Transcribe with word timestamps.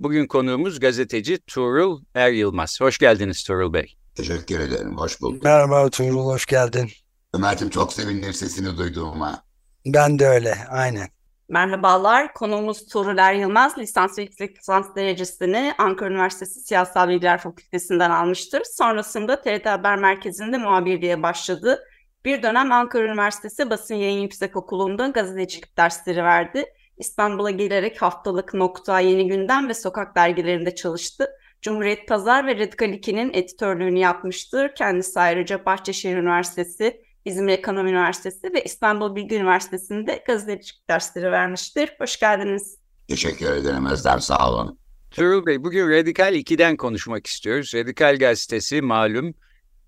Bugün 0.00 0.26
konuğumuz 0.26 0.80
gazeteci 0.80 1.38
Tuğrul 1.38 2.02
Er 2.14 2.30
Yılmaz. 2.30 2.80
Hoş 2.80 2.98
geldiniz 2.98 3.44
Tuğrul 3.44 3.72
Bey. 3.72 3.96
Teşekkür 4.14 4.60
ederim, 4.60 4.96
hoş 4.96 5.20
bulduk. 5.20 5.42
Merhaba 5.42 5.90
Tuğrul, 5.90 6.26
hoş 6.26 6.46
geldin. 6.46 6.90
Ömer'cim 7.34 7.70
çok 7.70 7.92
sevindim 7.92 8.32
sesini 8.32 8.78
duyduğuma. 8.78 9.42
Ben 9.86 10.18
de 10.18 10.26
öyle, 10.26 10.54
aynen. 10.70 11.08
Merhabalar, 11.48 12.34
konuğumuz 12.34 12.86
Tuğrul 12.86 13.18
Er 13.18 13.34
Yılmaz, 13.34 13.78
lisans 13.78 14.18
ve 14.18 14.22
yüksek 14.22 14.58
lisans 14.58 14.86
derecesini 14.96 15.74
Ankara 15.78 16.10
Üniversitesi 16.10 16.60
Siyasal 16.60 17.08
Bilgiler 17.08 17.38
Fakültesinden 17.38 18.10
almıştır. 18.10 18.62
Sonrasında 18.64 19.40
TRT 19.40 19.66
Haber 19.66 19.96
Merkezi'nde 19.96 20.58
muhabirliğe 20.58 21.22
başladı. 21.22 21.84
Bir 22.24 22.42
dönem 22.42 22.72
Ankara 22.72 23.04
Üniversitesi 23.04 23.70
Basın 23.70 23.94
Yayın 23.94 24.20
Yüksek 24.20 24.56
Okulu'nda 24.56 25.08
gazetecilik 25.08 25.76
dersleri 25.76 26.24
verdi. 26.24 26.64
İstanbul'a 26.98 27.50
gelerek 27.50 28.02
haftalık 28.02 28.54
Nokta, 28.54 29.00
Yeni 29.00 29.28
Gündem 29.28 29.68
ve 29.68 29.74
Sokak 29.74 30.16
dergilerinde 30.16 30.74
çalıştı. 30.74 31.28
Cumhuriyet 31.62 32.08
Pazar 32.08 32.46
ve 32.46 32.58
Radikal 32.58 32.92
2'nin 32.92 33.34
editörlüğünü 33.34 33.98
yapmıştır. 33.98 34.74
Kendisi 34.74 35.20
ayrıca 35.20 35.64
Bahçeşehir 35.64 36.16
Üniversitesi, 36.16 37.02
İzmir 37.24 37.52
Ekonomi 37.52 37.90
Üniversitesi 37.90 38.52
ve 38.54 38.64
İstanbul 38.64 39.16
Bilgi 39.16 39.36
Üniversitesi'nde 39.36 40.22
gazetecilik 40.26 40.88
dersleri 40.90 41.32
vermiştir. 41.32 41.96
Hoş 41.98 42.20
geldiniz. 42.20 42.78
Teşekkür 43.08 43.52
ederim 43.52 43.86
Özlem, 43.86 44.20
sağ 44.20 44.50
olun. 44.50 44.78
Tuğrul 45.10 45.46
Bey, 45.46 45.64
bugün 45.64 45.90
Radikal 45.90 46.34
2'den 46.34 46.76
konuşmak 46.76 47.26
istiyoruz. 47.26 47.74
Radikal 47.74 48.16
Gazetesi 48.18 48.82
malum 48.82 49.34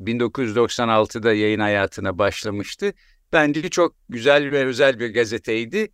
1996'da 0.01 1.33
yayın 1.33 1.61
hayatına 1.61 2.19
başlamıştı. 2.19 2.93
Bence 3.33 3.69
çok 3.69 3.95
güzel 4.09 4.53
ve 4.53 4.65
özel 4.65 5.01
bir 5.01 5.15
gazeteydi. 5.15 5.89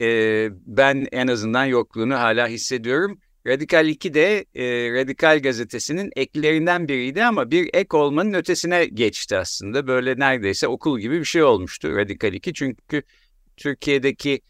Ee, 0.00 0.48
ben 0.66 1.06
en 1.12 1.26
azından 1.26 1.64
yokluğunu 1.64 2.14
hala 2.14 2.48
hissediyorum. 2.48 3.20
Radikal 3.46 3.88
2 3.88 4.14
de 4.14 4.44
e, 4.54 4.92
Radikal 4.92 5.42
Gazetesi'nin 5.42 6.10
eklerinden 6.16 6.88
biriydi 6.88 7.24
ama 7.24 7.50
bir 7.50 7.70
ek 7.72 7.96
olmanın 7.96 8.32
ötesine 8.32 8.84
geçti 8.84 9.36
aslında. 9.36 9.86
Böyle 9.86 10.18
neredeyse 10.18 10.68
okul 10.68 11.00
gibi 11.00 11.20
bir 11.20 11.24
şey 11.24 11.42
olmuştu 11.42 11.96
Radikal 11.96 12.34
2. 12.34 12.52
Çünkü 12.54 13.02
Türkiye'deki 13.56 14.40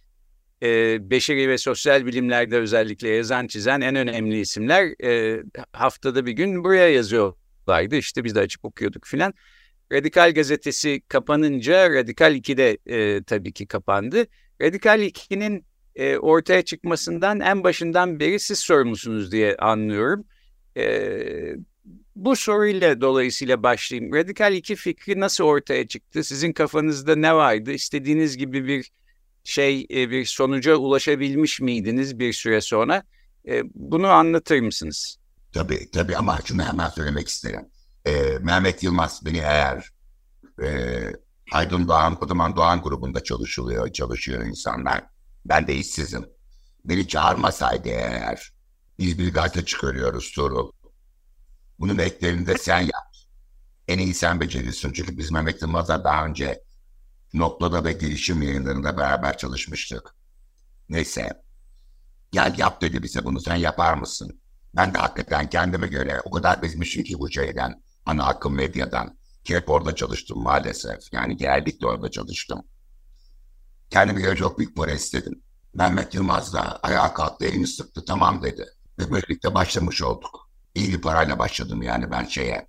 e, 0.63 0.99
beşeri 1.11 1.49
ve 1.49 1.59
sosyal 1.59 2.07
bilimlerde 2.07 2.57
özellikle 2.57 3.09
yazan 3.09 3.47
çizen 3.47 3.81
en 3.81 3.97
önemli 3.97 4.41
isimler 4.41 5.05
e, 5.05 5.43
haftada 5.73 6.27
bir 6.27 6.33
gün 6.33 6.65
buraya 6.65 6.89
yazıyorlardı. 6.89 7.97
İşte 7.97 8.25
biz 8.25 8.35
de 8.35 8.41
açıp 8.41 8.65
okuyorduk 8.65 9.07
filan. 9.07 9.35
Radikal 9.93 10.35
gazetesi 10.35 11.03
kapanınca 11.09 11.91
Radikal 11.91 12.35
2 12.35 12.57
de 12.57 12.79
e, 12.87 13.23
tabii 13.23 13.53
ki 13.53 13.67
kapandı. 13.67 14.27
Radikal 14.63 15.01
2'nin 15.01 15.65
e, 15.97 16.19
ortaya 16.19 16.63
çıkmasından 16.63 17.41
en 17.41 17.65
başından 17.65 18.21
beri 18.21 18.41
siz 18.41 18.59
sorumlusunuz 18.59 19.33
diye 19.33 19.57
anlıyorum. 19.57 20.25
E, 20.77 20.87
bu 22.17 22.37
soruyla 22.37 23.01
dolayısıyla 23.01 23.63
başlayayım. 23.63 24.15
Radikal 24.15 24.55
2 24.55 24.77
fikri 24.77 25.21
nasıl 25.21 25.45
ortaya 25.45 25.87
çıktı? 25.89 26.25
Sizin 26.25 26.53
kafanızda 26.53 27.17
ne 27.17 27.35
vardı? 27.35 27.73
İstediğiniz 27.73 28.37
gibi 28.37 28.67
bir 28.67 28.91
şey, 29.45 29.87
e, 29.91 30.11
bir 30.11 30.25
sonuca 30.25 30.77
ulaşabilmiş 30.77 31.61
miydiniz 31.61 32.19
bir 32.19 32.33
süre 32.33 32.61
sonra? 32.61 33.03
E, 33.49 33.63
bunu 33.75 34.07
anlatır 34.07 34.61
mısınız? 34.61 35.19
Tabii, 35.53 35.91
tabii 35.91 36.17
ama 36.17 36.39
şunu 36.45 36.63
hemen 36.63 36.89
söylemek 36.89 37.29
isterim. 37.29 37.67
Ee, 38.07 38.39
Mehmet 38.41 38.83
Yılmaz 38.83 39.25
beni 39.25 39.39
eğer 39.39 39.91
e, 40.63 40.69
Aydın 41.53 41.89
Doğan, 41.89 42.15
Kodaman 42.15 42.57
Doğan 42.57 42.83
grubunda 42.83 43.23
çalışılıyor, 43.25 43.93
çalışıyor 43.93 44.45
insanlar. 44.45 45.05
Ben 45.45 45.67
de 45.67 45.75
işsizim. 45.75 46.27
Beni 46.85 47.09
çağırmasaydı 47.09 47.89
eğer 47.89 48.53
biz 48.99 49.19
bir 49.19 49.35
gazete 49.35 49.65
çıkarıyoruz 49.65 50.33
Tuğrul. 50.33 50.71
Bunun 51.79 51.99
eklerini 51.99 52.47
de 52.47 52.59
sen 52.59 52.81
yap. 52.81 53.17
En 53.89 53.99
iyi 53.99 54.15
sen 54.15 54.41
becerirsin. 54.41 54.93
Çünkü 54.93 55.19
biz 55.19 55.31
Mehmet 55.31 55.63
Yılmaz'la 55.63 56.05
daha 56.05 56.27
önce 56.27 56.63
Nokta'da 57.35 57.85
ve 57.85 57.93
Gelişim 57.93 58.43
yayınlarında 58.43 58.97
beraber 58.97 59.39
çalışmıştık. 59.39 60.15
Neyse. 60.89 61.43
Gel 62.33 62.55
yap 62.59 62.81
dedi 62.81 63.03
bize 63.03 63.25
bunu 63.25 63.41
sen 63.41 63.57
yapar 63.57 63.95
mısın? 63.95 64.41
Ben 64.77 64.95
de 64.95 64.99
hakikaten 64.99 65.51
kendime 65.51 65.87
göre 65.87 66.21
o 66.25 66.31
kadar 66.31 66.63
bezmişim 66.63 67.05
ki 67.05 67.19
bu 67.19 67.31
şeyden, 67.31 67.83
ana 68.07 68.25
akım 68.27 68.55
medyadan. 68.55 69.18
Ki 69.49 69.57
hep 69.57 69.71
orada 69.71 69.95
çalıştım 69.95 70.43
maalesef. 70.43 71.13
Yani 71.13 71.37
genellikle 71.37 71.87
orada 71.87 72.11
çalıştım. 72.11 72.63
Kendime 73.91 74.21
göre 74.21 74.37
çok 74.37 74.59
büyük 74.59 74.77
para 74.77 74.93
istedim. 74.93 75.43
Mehmet 75.75 76.15
Yılmaz 76.15 76.55
da 76.55 76.79
ayağa 76.83 77.15
kalktı, 77.15 77.45
elini 77.45 77.67
sıktı, 77.67 78.05
tamam 78.05 78.43
dedi. 78.43 78.67
Ve 78.99 79.11
birlikte 79.11 79.55
başlamış 79.55 80.03
olduk. 80.03 80.51
İyi 80.75 80.93
bir 80.93 81.01
parayla 81.01 81.39
başladım 81.39 81.83
yani 81.83 82.11
ben 82.11 82.25
şeye, 82.25 82.69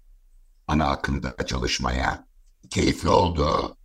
ana 0.68 0.86
akımda 0.86 1.36
çalışmaya. 1.46 2.28
Keyifli 2.70 3.10
oldu. 3.10 3.78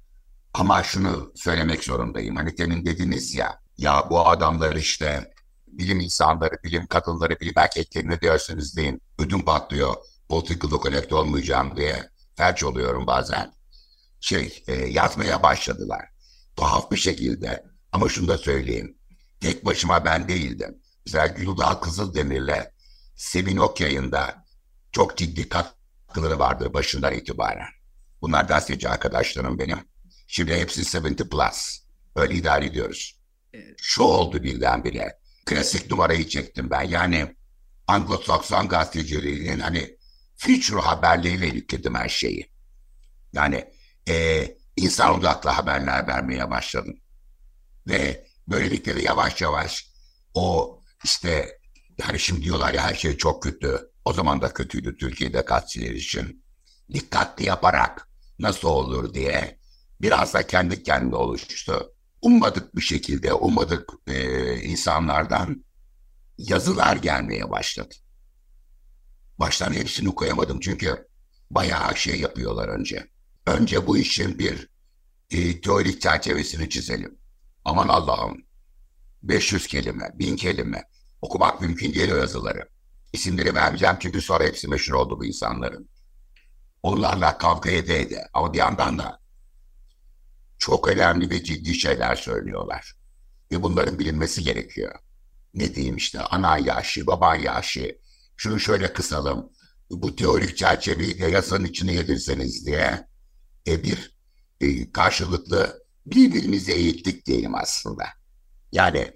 Ama 0.53 0.83
şunu 0.83 1.33
söylemek 1.35 1.85
zorundayım. 1.85 2.37
Hani 2.37 2.59
demin 2.59 2.87
dediniz 2.87 3.35
ya, 3.35 3.61
ya 3.79 4.07
bu 4.11 4.29
adamlar 4.29 4.77
işte 4.77 5.33
bilim 5.67 6.01
insanları, 6.01 6.55
bilim 6.65 6.87
kadınları, 6.87 7.41
bilim 7.41 7.55
erkeklerini 7.57 8.21
diyorsunuz 8.21 8.77
deyin. 8.77 9.03
Ödüm 9.19 9.45
patlıyor. 9.45 9.95
Political 10.29 10.71
connect 10.71 11.13
olmayacağım 11.13 11.77
diye 11.77 12.14
felç 12.37 12.65
oluyorum 12.65 13.07
bazen. 13.07 13.53
Şey, 14.21 14.63
e, 14.67 14.73
yazmaya 14.73 15.43
başladılar. 15.43 16.05
Tuhaf 16.57 16.91
bir 16.91 16.97
şekilde. 16.97 17.65
Ama 17.93 18.09
şunu 18.09 18.29
da 18.29 18.39
söyleyeyim. 18.39 18.99
Tek 19.41 19.65
başıma 19.65 20.05
ben 20.05 20.29
değildim. 20.29 20.79
Mesela 21.07 21.27
Güldağ 21.27 21.81
Kızıldemir'le 21.81 22.71
Sevin 23.17 23.57
Ok 23.57 23.81
yayında 23.81 24.45
çok 24.93 25.17
ciddi 25.17 25.49
katkıları 25.49 26.39
vardı 26.39 26.75
başından 26.75 27.15
itibaren. 27.15 27.69
Bunlar 28.23 28.45
gazeteci 28.45 28.89
arkadaşlarım 28.89 29.59
benim. 29.59 29.79
Şimdi 30.27 30.55
hepsi 30.55 30.97
70 30.97 31.17
plus. 31.17 31.81
Öyle 32.17 32.35
idare 32.35 32.67
ediyoruz. 32.67 33.21
Şu 33.77 34.03
oldu 34.03 34.43
birdenbire. 34.43 35.19
Klasik 35.47 35.91
numarayı 35.91 36.29
çektim 36.29 36.71
ben. 36.71 36.83
Yani 36.83 37.37
Anglo-Sakson 37.89 38.69
gazeteciliğinin 38.69 39.61
hani 39.61 39.94
future 40.45 40.81
haberleriyle 40.81 41.47
yükledim 41.47 41.95
her 41.95 42.09
şeyi. 42.09 42.51
Yani 43.33 43.65
e, 44.09 44.47
insan 44.77 45.19
odaklı 45.19 45.51
haberler 45.51 46.07
vermeye 46.07 46.51
başladım. 46.51 46.97
Ve 47.89 48.27
böylelikle 48.49 48.97
de 48.97 49.03
yavaş 49.03 49.41
yavaş 49.41 49.89
o 50.35 50.79
işte 51.05 51.59
yani 51.99 52.19
şimdi 52.19 52.43
diyorlar 52.43 52.75
ya 52.75 52.83
her 52.83 52.95
şey 52.95 53.17
çok 53.17 53.43
kötü. 53.43 53.91
O 54.05 54.13
zaman 54.13 54.43
da 54.43 54.53
kötüydü 54.53 54.97
Türkiye'de 54.97 55.41
gazeteler 55.41 55.91
için. 55.91 56.45
Dikkatli 56.93 57.45
yaparak 57.45 58.09
nasıl 58.39 58.69
olur 58.69 59.15
diye 59.15 59.59
biraz 60.01 60.35
da 60.35 60.47
kendi 60.47 60.83
kendine 60.83 61.17
oluştu. 61.17 61.93
Ummadık 62.23 62.77
bir 62.77 62.83
şekilde, 62.83 63.35
ummadık 63.35 63.91
e, 64.07 64.57
insanlardan 64.57 65.65
yazılar 66.39 66.97
gelmeye 66.97 67.51
başladı. 67.51 67.95
Baştan 69.39 69.73
hepsini 69.73 70.15
koyamadım 70.15 70.61
çünkü 70.61 71.09
bayağı 71.51 71.97
şey 71.97 72.21
yapıyorlar 72.21 72.69
önce. 72.69 73.09
Önce 73.47 73.87
bu 73.87 73.99
işin 73.99 74.39
bir 74.39 74.69
e, 75.31 75.61
teorik 75.61 76.01
çerçevesini 76.01 76.71
çizelim. 76.71 77.19
Aman 77.65 77.89
Allah'ım 77.89 78.45
500 79.23 79.67
kelime, 79.67 80.11
1000 80.15 80.37
kelime 80.37 80.83
okumak 81.23 81.61
mümkün 81.61 81.95
değil 81.95 82.13
o 82.13 82.17
yazıları. 82.17 82.69
İsimleri 83.13 83.55
vermeyeceğim 83.55 83.97
çünkü 84.01 84.21
sonra 84.21 84.45
hepsi 84.45 84.69
meşhur 84.69 84.95
oldu 84.95 85.19
bu 85.21 85.25
insanların. 85.25 85.89
Onlarla 86.83 87.39
kavga 87.39 87.71
ede 87.71 88.01
ede 88.01 88.29
ama 88.35 88.53
bir 88.53 88.59
yandan 88.59 88.99
da 88.99 89.21
çok 90.59 90.89
önemli 90.89 91.31
ve 91.31 91.45
ciddi 91.45 91.75
şeyler 91.75 92.17
söylüyorlar. 92.17 92.95
Ve 93.53 93.63
bunların 93.63 93.99
bilinmesi 93.99 94.43
gerekiyor. 94.43 94.95
Ne 95.55 95.75
diyeyim 95.75 95.97
işte 95.97 96.21
ana 96.21 96.59
yaşı, 96.59 97.07
baban 97.07 97.35
yaşı, 97.35 97.99
şunu 98.37 98.61
şöyle 98.61 98.93
kısalım, 98.93 99.51
bu 99.91 100.17
teorik 100.17 100.57
çerçeveyi 100.57 101.21
yasanın 101.21 101.65
içine 101.65 101.93
yedirseniz 101.93 102.67
diye 102.67 103.07
e, 103.67 103.85
bir 103.85 104.17
e, 104.61 104.93
karşılıklı 104.93 105.85
birbirimizi 106.07 106.73
eğittik 106.73 107.27
diyelim 107.27 107.55
aslında. 107.55 108.05
Yani 108.73 109.11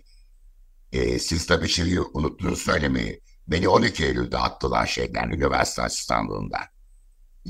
e, 0.93 1.19
siz 1.19 1.47
tabii 1.47 1.69
şeyi 1.69 2.01
unuttunuz 2.01 2.59
söylemeyi. 2.59 3.21
Beni 3.49 3.69
12 3.69 4.05
Eylül'de 4.05 4.39
attılar 4.39 4.87
şeyden, 4.87 5.31
üniversite 5.31 5.83
asistanlığından. 5.83 6.65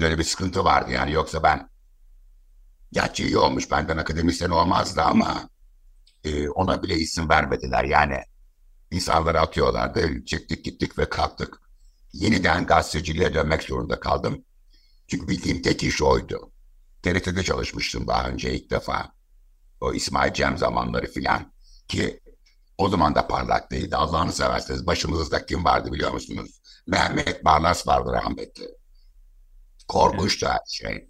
Böyle 0.00 0.19
bir 0.19 0.25
sıkıntı 0.25 0.65
vardı 0.65 0.93
yani 0.93 1.12
yoksa 1.12 1.43
ben 1.43 1.69
gerçi 2.93 3.25
iyi 3.25 3.38
olmuş 3.38 3.70
benden 3.70 3.97
akademisyen 3.97 4.50
olmazdı 4.50 5.03
ama 5.03 5.49
e, 6.25 6.49
ona 6.49 6.82
bile 6.82 6.94
isim 6.94 7.29
vermediler 7.29 7.85
yani 7.85 8.17
insanları 8.90 9.40
atıyorlardı. 9.40 10.25
Çektik 10.25 10.64
gittik 10.64 10.99
ve 10.99 11.08
kalktık. 11.08 11.61
Yeniden 12.12 12.67
gazeteciliğe 12.67 13.35
dönmek 13.35 13.62
zorunda 13.62 14.00
kaldım. 14.00 14.44
Çünkü 15.06 15.29
bildiğim 15.29 15.62
tek 15.62 15.82
iş 15.82 16.02
oydu. 16.02 16.52
TRT'de 17.02 17.43
çalışmıştım 17.43 18.06
daha 18.06 18.29
önce 18.29 18.55
ilk 18.55 18.70
defa. 18.70 19.12
O 19.81 19.93
İsmail 19.93 20.32
Cem 20.32 20.58
zamanları 20.58 21.06
filan 21.06 21.52
ki 21.88 22.20
o 22.79 22.88
zaman 22.88 23.14
da 23.14 23.26
parlak 23.26 23.70
değildi 23.70 23.96
Allah'ını 23.96 24.32
severseniz 24.32 24.87
başımızda 24.87 25.46
kim 25.46 25.64
vardı 25.64 25.93
biliyor 25.93 26.12
musunuz? 26.12 26.61
Mehmet 26.87 27.44
Barlas 27.44 27.87
vardı 27.87 28.12
rahmetli. 28.12 28.69
Korkunç 29.88 30.43
da 30.43 30.61
şey. 30.69 31.08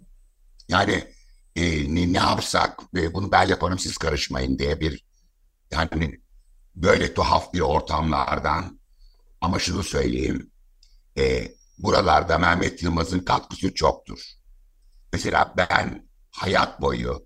Yani 0.69 1.13
e, 1.55 1.95
ne, 1.95 2.13
ne 2.13 2.17
yapsak 2.17 2.79
e, 2.95 3.13
bunu 3.13 3.31
ben 3.31 3.47
yaparım 3.47 3.79
siz 3.79 3.97
karışmayın 3.97 4.59
diye 4.59 4.79
bir 4.79 5.05
yani 5.71 6.19
böyle 6.75 7.13
tuhaf 7.13 7.53
bir 7.53 7.59
ortamlardan 7.59 8.79
ama 9.41 9.59
şunu 9.59 9.83
söyleyeyim 9.83 10.51
e, 11.17 11.51
buralarda 11.77 12.37
Mehmet 12.37 12.83
Yılmaz'ın 12.83 13.19
katkısı 13.19 13.73
çoktur. 13.73 14.19
Mesela 15.13 15.53
ben 15.57 16.09
hayat 16.31 16.81
boyu 16.81 17.25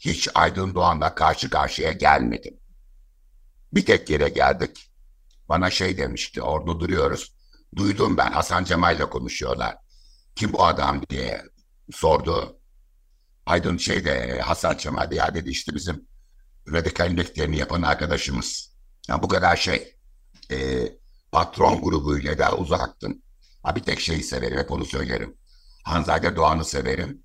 hiç 0.00 0.28
Aydın 0.34 0.74
Doğan'la 0.74 1.14
karşı 1.14 1.50
karşıya 1.50 1.92
gelmedim. 1.92 2.60
Bir 3.72 3.86
tek 3.86 4.10
yere 4.10 4.28
geldik. 4.28 4.90
Bana 5.48 5.70
şey 5.70 5.98
demişti 5.98 6.42
orada 6.42 6.80
duruyoruz. 6.80 7.34
Duydum 7.76 8.16
ben 8.16 8.32
Hasan 8.32 8.64
Cemal'le 8.64 9.10
konuşuyorlar. 9.10 9.76
Kim 10.36 10.52
bu 10.52 10.66
adam 10.66 11.02
diye 11.10 11.42
sordu. 11.92 12.58
Aydın 13.46 13.76
şeyde 13.76 14.40
Hasan 14.40 14.76
Cemal 14.76 15.12
ya 15.12 15.34
dedi 15.34 15.50
işte 15.50 15.74
bizim 15.74 16.08
radikal 16.72 17.16
defterini 17.16 17.58
yapan 17.58 17.82
arkadaşımız. 17.82 18.71
Yani 19.08 19.22
bu 19.22 19.28
kadar 19.28 19.56
şey 19.56 19.96
e, 20.50 20.88
patron 21.32 21.82
grubuyla 21.82 22.38
da 22.38 22.56
uzaktım. 22.56 23.22
Ha, 23.62 23.76
bir 23.76 23.82
tek 23.82 24.00
şeyi 24.00 24.22
severim 24.22 24.58
hep 24.58 24.70
onu 24.70 24.84
söylerim. 24.84 25.36
Hanzade 25.84 26.36
Doğan'ı 26.36 26.64
severim. 26.64 27.22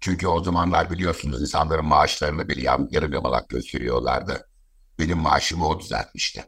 Çünkü 0.00 0.26
o 0.26 0.44
zamanlar 0.44 0.90
biliyorsunuz 0.90 1.42
insanların 1.42 1.84
maaşlarını 1.84 2.48
bir 2.48 2.56
yarım, 2.56 3.12
yamalak 3.12 3.48
gösteriyorlardı. 3.48 4.48
Benim 4.98 5.18
maaşımı 5.18 5.68
o 5.68 5.80
düzeltmişti. 5.80 6.44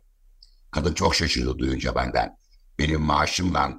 Kadın 0.70 0.94
çok 0.94 1.14
şaşırdı 1.14 1.58
duyunca 1.58 1.94
benden. 1.94 2.36
Benim 2.78 3.00
maaşımla, 3.00 3.72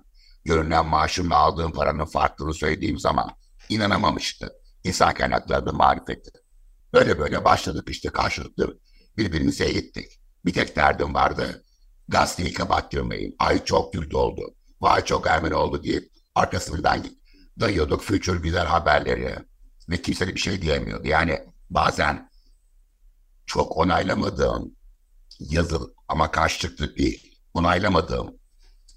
görünen 0.46 0.86
maaşımla 0.86 1.36
aldığım 1.36 1.72
paranın 1.72 2.06
farklılığını 2.06 2.54
söylediğim 2.54 3.00
zaman 3.00 3.30
inanamamıştı. 3.70 4.54
İnsan 4.84 5.14
kaynakları 5.14 5.74
marifeti. 5.74 6.32
Böyle 6.94 7.20
böyle 7.20 7.46
başladık 7.46 7.90
işte 7.90 8.10
karşılıklı 8.10 8.80
birbirimize 9.18 9.66
eğittik. 9.66 10.20
Bir 10.48 10.54
tek 10.54 10.76
derdim 10.76 11.14
vardı. 11.14 11.64
Gazeteyi 12.08 12.54
kapattırmayın. 12.54 13.36
Ay 13.40 13.66
çok 13.66 13.94
Kürt 13.94 14.16
oldu. 14.16 14.56
Vay 14.82 15.06
çok 15.06 15.28
Ermeni 15.28 15.56
oldu 15.56 15.84
deyip 15.84 16.12
arkasından 16.36 17.06
dayıyorduk 17.60 18.02
future 18.02 18.38
güzel 18.38 18.66
haberleri. 18.66 19.36
Ve 19.90 20.02
kimse 20.02 20.28
de 20.28 20.36
bir 20.36 20.40
şey 20.40 20.62
diyemiyordu. 20.62 21.08
Yani 21.08 21.40
bazen 21.70 22.30
çok 23.46 23.78
onaylamadığım 23.78 24.76
yazı 25.40 25.80
ama 26.08 26.32
karşılıklı 26.32 26.96
değil 26.96 27.40
onaylamadığım 27.54 28.38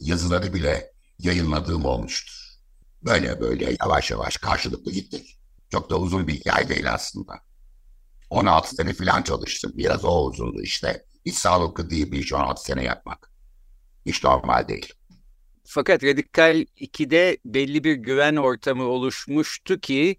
yazıları 0.00 0.55
bile 0.55 0.93
yayınladığım 1.19 1.85
olmuştur. 1.85 2.58
Böyle 3.02 3.41
böyle 3.41 3.76
yavaş 3.81 4.11
yavaş 4.11 4.37
karşılıklı 4.37 4.93
gittik. 4.93 5.38
Çok 5.70 5.91
da 5.91 5.99
uzun 5.99 6.26
bir 6.29 6.35
hikaye 6.35 6.69
değil 6.69 6.93
aslında. 6.93 7.32
16 8.31 8.75
sene 8.75 8.93
falan 8.93 9.23
çalıştım. 9.23 9.73
Biraz 9.75 10.05
o 10.05 10.25
uzundu 10.25 10.62
işte. 10.62 11.10
Hiç 11.27 11.35
sağlıklı 11.35 11.91
değil 11.91 12.13
bir 12.13 12.19
iş 12.19 12.33
16 12.33 12.65
sene 12.65 12.85
yapmak. 12.85 13.31
Hiç 14.07 14.25
normal 14.25 14.69
değil. 14.69 14.93
Fakat 15.65 16.05
Radikal 16.05 16.57
2'de 16.57 17.39
belli 17.45 17.85
bir 17.85 17.95
güven 17.95 18.37
ortamı 18.37 18.85
oluşmuştu 18.85 19.81
ki 19.81 20.17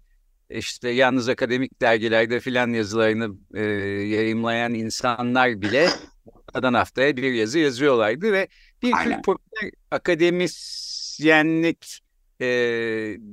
işte 0.50 0.88
yalnız 0.88 1.28
akademik 1.28 1.80
dergilerde 1.80 2.40
filan 2.40 2.68
yazılarını 2.68 3.36
e, 3.54 3.62
yayımlayan 4.06 4.74
insanlar 4.74 5.62
bile 5.62 5.88
haftadan 6.32 6.74
haftaya 6.74 7.16
bir 7.16 7.32
yazı 7.32 7.58
yazıyorlardı 7.58 8.32
ve 8.32 8.48
bir 8.82 8.92
tür 8.92 9.22
popüler 9.22 9.70
akademisyenlik 9.90 12.00
e, 12.40 12.46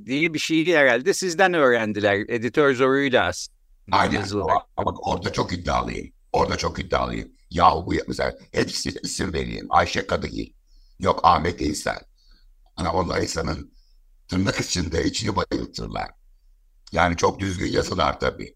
diye 0.06 0.34
bir 0.34 0.38
şeyi 0.38 0.76
herhalde 0.76 1.14
sizden 1.14 1.54
öğrendiler. 1.54 2.24
Editör 2.28 2.74
zoruyla 2.74 3.26
aslında. 3.26 3.60
Aynen 3.92 4.24
ama, 4.32 4.66
ama 4.76 4.94
orada 5.02 5.32
çok 5.32 5.52
iddialıyım. 5.52 6.12
Orada 6.32 6.56
çok 6.56 6.78
iddialıyım. 6.78 7.32
Yahu 7.50 7.86
bu 7.86 7.94
mesela 8.08 8.38
hepsi 8.52 8.90
isim 9.02 9.32
vereyim. 9.32 9.66
Ayşe 9.70 10.06
Kadıgil. 10.06 10.52
Yok 10.98 11.20
Ahmet 11.22 11.60
İnsan. 11.60 11.96
Ana 12.76 12.92
onlar 12.92 13.22
insanın 13.22 13.72
tırnak 14.28 14.60
içinde 14.60 15.04
içini 15.04 15.36
bayıltırlar. 15.36 16.10
Yani 16.92 17.16
çok 17.16 17.40
düzgün 17.40 17.72
yazılar 17.72 18.20
tabii. 18.20 18.54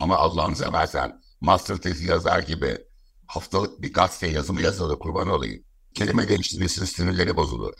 Ama 0.00 0.16
Allah'ını 0.16 0.56
seversen 0.56 1.20
master 1.40 1.76
tezi 1.76 2.06
yazar 2.06 2.38
gibi 2.38 2.78
haftalık 3.26 3.82
bir 3.82 3.92
gazete 3.92 4.26
yazımı 4.26 4.62
yazılı 4.62 4.98
kurban 4.98 5.28
olayım. 5.28 5.64
Kelime 5.94 6.24
geliştirmesinin 6.24 6.86
sinirleri 6.86 7.36
bozulur. 7.36 7.74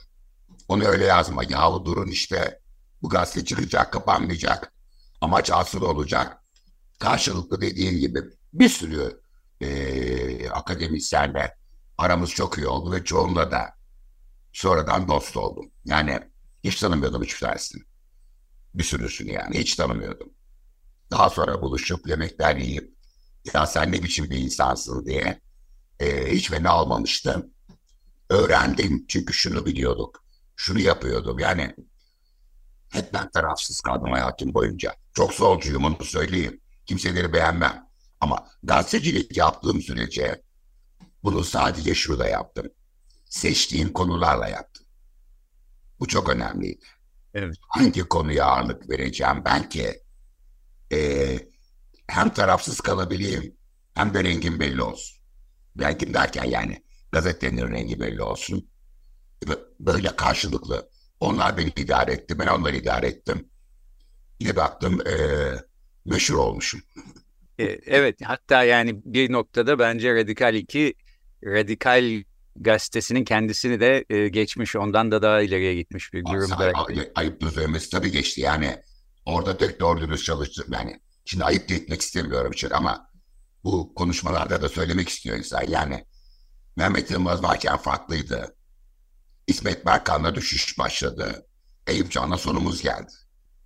Onu 0.69 0.85
öyle 0.85 1.05
yazma. 1.05 1.45
Yahu 1.45 1.85
durun 1.85 2.09
işte. 2.09 2.61
Bu 3.03 3.09
gazete 3.09 3.45
çıkacak, 3.45 3.93
kapanmayacak. 3.93 4.73
Amaç 5.21 5.51
asıl 5.51 5.83
olacak. 5.83 6.45
Karşılıklı 6.99 7.61
dediğin 7.61 7.99
gibi 8.01 8.21
bir 8.53 8.69
sürü 8.69 9.21
e, 9.61 10.51
akademisyenle 10.51 11.57
aramız 11.99 12.31
çok 12.31 12.59
iyi 12.59 12.67
oldu 12.67 12.93
ve 12.93 13.05
çoğunla 13.05 13.51
da 13.51 13.75
sonradan 14.53 15.09
dost 15.09 15.37
oldum. 15.37 15.71
Yani 15.85 16.21
hiç 16.65 16.81
tanımıyordum 16.81 17.23
hiç 17.23 17.41
tanesini. 17.41 17.83
Bir 18.75 18.85
sürüsünü 18.85 19.33
yani 19.33 19.59
hiç 19.59 19.75
tanımıyordum. 19.75 20.29
Daha 21.11 21.31
sonra 21.31 21.63
buluşup 21.63 22.09
yemekler 22.09 22.57
yiyip 22.57 22.97
ya 23.55 23.67
sen 23.67 23.93
ne 23.93 24.03
biçim 24.03 24.31
bir 24.31 24.39
insansın 24.39 25.07
diye 25.07 25.41
e, 26.01 26.33
hiç 26.33 26.53
beni 26.53 26.69
almamıştım. 26.69 27.51
Öğrendim 28.31 29.05
çünkü 29.09 29.33
şunu 29.33 29.67
biliyorduk. 29.67 30.25
Şunu 30.57 30.81
yapıyordum 30.81 31.39
yani 31.39 31.75
hep 32.89 33.15
ben 33.15 33.31
tarafsız 33.31 33.81
kaldım 33.81 34.13
hayatım 34.13 34.55
boyunca. 34.55 34.95
Çok 35.15 35.35
solcuyum 35.35 35.85
onu 35.85 36.05
söyleyeyim. 36.05 36.61
Kimseleri 36.87 37.33
beğenmem. 37.33 37.86
Ama 38.21 38.49
gazetecilik 38.63 39.37
yaptığım 39.37 39.81
sürece 39.81 40.43
bunu 41.25 41.45
sadece 41.45 41.95
şurada 41.95 42.29
yaptım. 42.29 42.67
Seçtiğim 43.25 43.93
konularla 43.93 44.49
yaptım. 44.49 44.87
Bu 46.01 46.07
çok 46.07 46.29
önemliydi. 46.29 46.85
Evet. 47.35 47.57
Hangi 47.69 48.01
konuya 48.01 48.45
ağırlık 48.45 48.91
vereceğim 48.91 49.43
ben 49.45 49.69
ki 49.69 50.03
e, 50.93 51.39
hem 52.07 52.31
tarafsız 52.35 52.81
kalabileyim 52.81 53.57
hem 53.95 54.15
de 54.15 54.25
rengim 54.25 54.61
belli 54.61 54.83
olsun. 54.83 55.19
Rengim 55.81 56.15
derken 56.15 56.45
yani 56.45 56.85
gazetenin 57.13 57.71
rengi 57.71 58.01
belli 58.01 58.23
olsun. 58.23 58.69
Böyle 59.81 60.17
karşılıklı. 60.17 60.91
Onlar 61.21 61.57
beni 61.57 61.73
idare 61.77 62.13
etti, 62.13 62.39
ben 62.39 62.47
onları 62.47 62.77
idare 62.77 63.07
ettim. 63.07 63.49
Yine 64.41 64.57
baktım 64.57 65.07
e, 65.07 65.17
meşhur 66.05 66.35
olmuşum. 66.35 66.81
E, 67.59 67.65
evet 67.87 68.19
hatta 68.25 68.65
yani 68.65 69.01
bir 69.05 69.33
noktada 69.33 69.79
bence 69.79 70.15
Radikal 70.15 70.55
2 70.55 70.95
Radikal 71.45 72.23
gazetesinin 72.57 73.25
kendisini 73.25 73.81
de 73.81 74.05
e, 74.11 74.29
geçmiş 74.29 74.77
ondan 74.77 75.11
da 75.11 75.23
daha 75.23 75.41
ileriye 75.43 75.75
gitmiş 75.75 76.13
bir 76.13 76.25
durumda. 76.25 76.73
Ay, 76.75 77.11
ayıp 77.15 77.43
söylemesi 77.55 77.91
tabii 77.91 78.11
geçti 78.11 78.41
yani 78.41 78.77
orada 79.25 79.57
tek 79.57 79.81
doğru 79.81 80.01
dürüst 80.01 80.25
çalıştım 80.25 80.67
yani. 80.73 81.01
Şimdi 81.25 81.45
ayıp 81.45 81.69
da 81.69 81.75
etmek 81.75 82.01
istemiyorum 82.01 82.53
için 82.53 82.71
ama 82.71 83.11
bu 83.65 83.95
konuşmalarda 83.95 84.63
da 84.63 84.69
söylemek 84.69 85.09
istiyor 85.09 85.37
insan 85.37 85.65
yani. 85.69 86.05
Mehmet 86.77 87.11
Yılmaz 87.11 87.43
varken 87.43 87.77
farklıydı. 87.77 88.57
İsmet 89.47 89.87
Berkan'la 89.87 90.35
düşüş 90.35 90.79
başladı. 90.79 91.47
Eyüp 91.87 92.11
Can'la 92.11 92.39
sonumuz 92.39 92.83
geldi. 92.83 93.13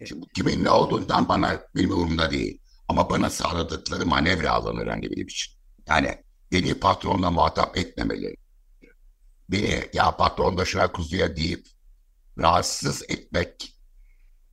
Şimdi 0.05 0.27
kimin 0.35 0.65
ne 0.65 0.71
olduğundan 0.71 1.29
bana 1.29 1.61
benim 1.77 1.91
umurumda 1.91 2.31
değil. 2.31 2.60
Ama 2.91 3.11
bana 3.11 3.31
sağladıkları 3.31 4.07
manevra 4.07 4.65
önemli 4.65 5.11
benim 5.11 5.27
için. 5.27 5.53
Yani 5.89 6.25
beni 6.53 6.75
patronla 6.75 7.31
muhatap 7.31 7.77
etmemeleri. 7.79 8.37
Beni 9.49 9.85
ya 9.93 10.17
patron 10.17 10.59
da 10.59 10.65
şuna 10.65 10.93
kuzuya 10.93 11.37
deyip 11.37 11.67
rahatsız 12.39 13.03
etmek 13.03 13.77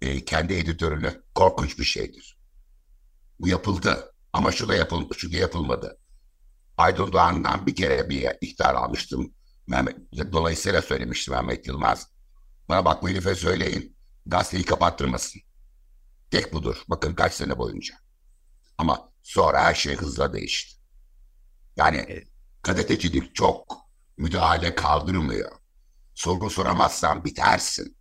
e, 0.02 0.26
kendi 0.26 0.54
editörünü 0.54 1.24
korkunç 1.36 1.80
bir 1.80 1.84
şeydir. 1.84 2.38
Bu 3.40 3.48
yapıldı 3.48 4.14
ama 4.34 4.52
şu 4.52 4.68
da 4.68 4.76
yapıldı, 4.76 5.14
şu 5.18 5.34
da 5.34 5.38
yapılmadı. 5.38 5.98
Aydın 6.78 7.12
Doğan'dan 7.12 7.68
bir 7.68 7.76
kere 7.76 8.10
bir 8.10 8.28
ihtar 8.42 8.76
almıştım. 8.76 9.34
Mehmet, 9.68 9.98
dolayısıyla 10.32 10.82
söylemişti 10.82 11.32
Mehmet 11.32 11.68
Yılmaz. 11.68 12.08
Bana 12.70 12.86
bak 12.86 13.04
bu 13.04 13.10
herife 13.10 13.36
söyleyin. 13.36 13.98
Gazeteyi 14.26 14.66
kapattırmasın. 14.66 15.42
Tek 16.32 16.54
budur. 16.54 16.84
Bakın 16.88 17.16
kaç 17.16 17.34
sene 17.34 17.58
boyunca. 17.58 18.07
Ama 18.78 19.12
sonra 19.24 19.64
her 19.64 19.74
şey 19.74 19.96
hızla 19.96 20.34
değişti. 20.34 20.78
Yani 21.76 22.24
gazetecilik 22.64 23.36
çok 23.36 23.78
müdahale 24.18 24.76
kaldırmıyor. 24.76 25.52
Soru 26.14 26.50
soramazsan 26.50 27.26
bitersin. 27.26 27.98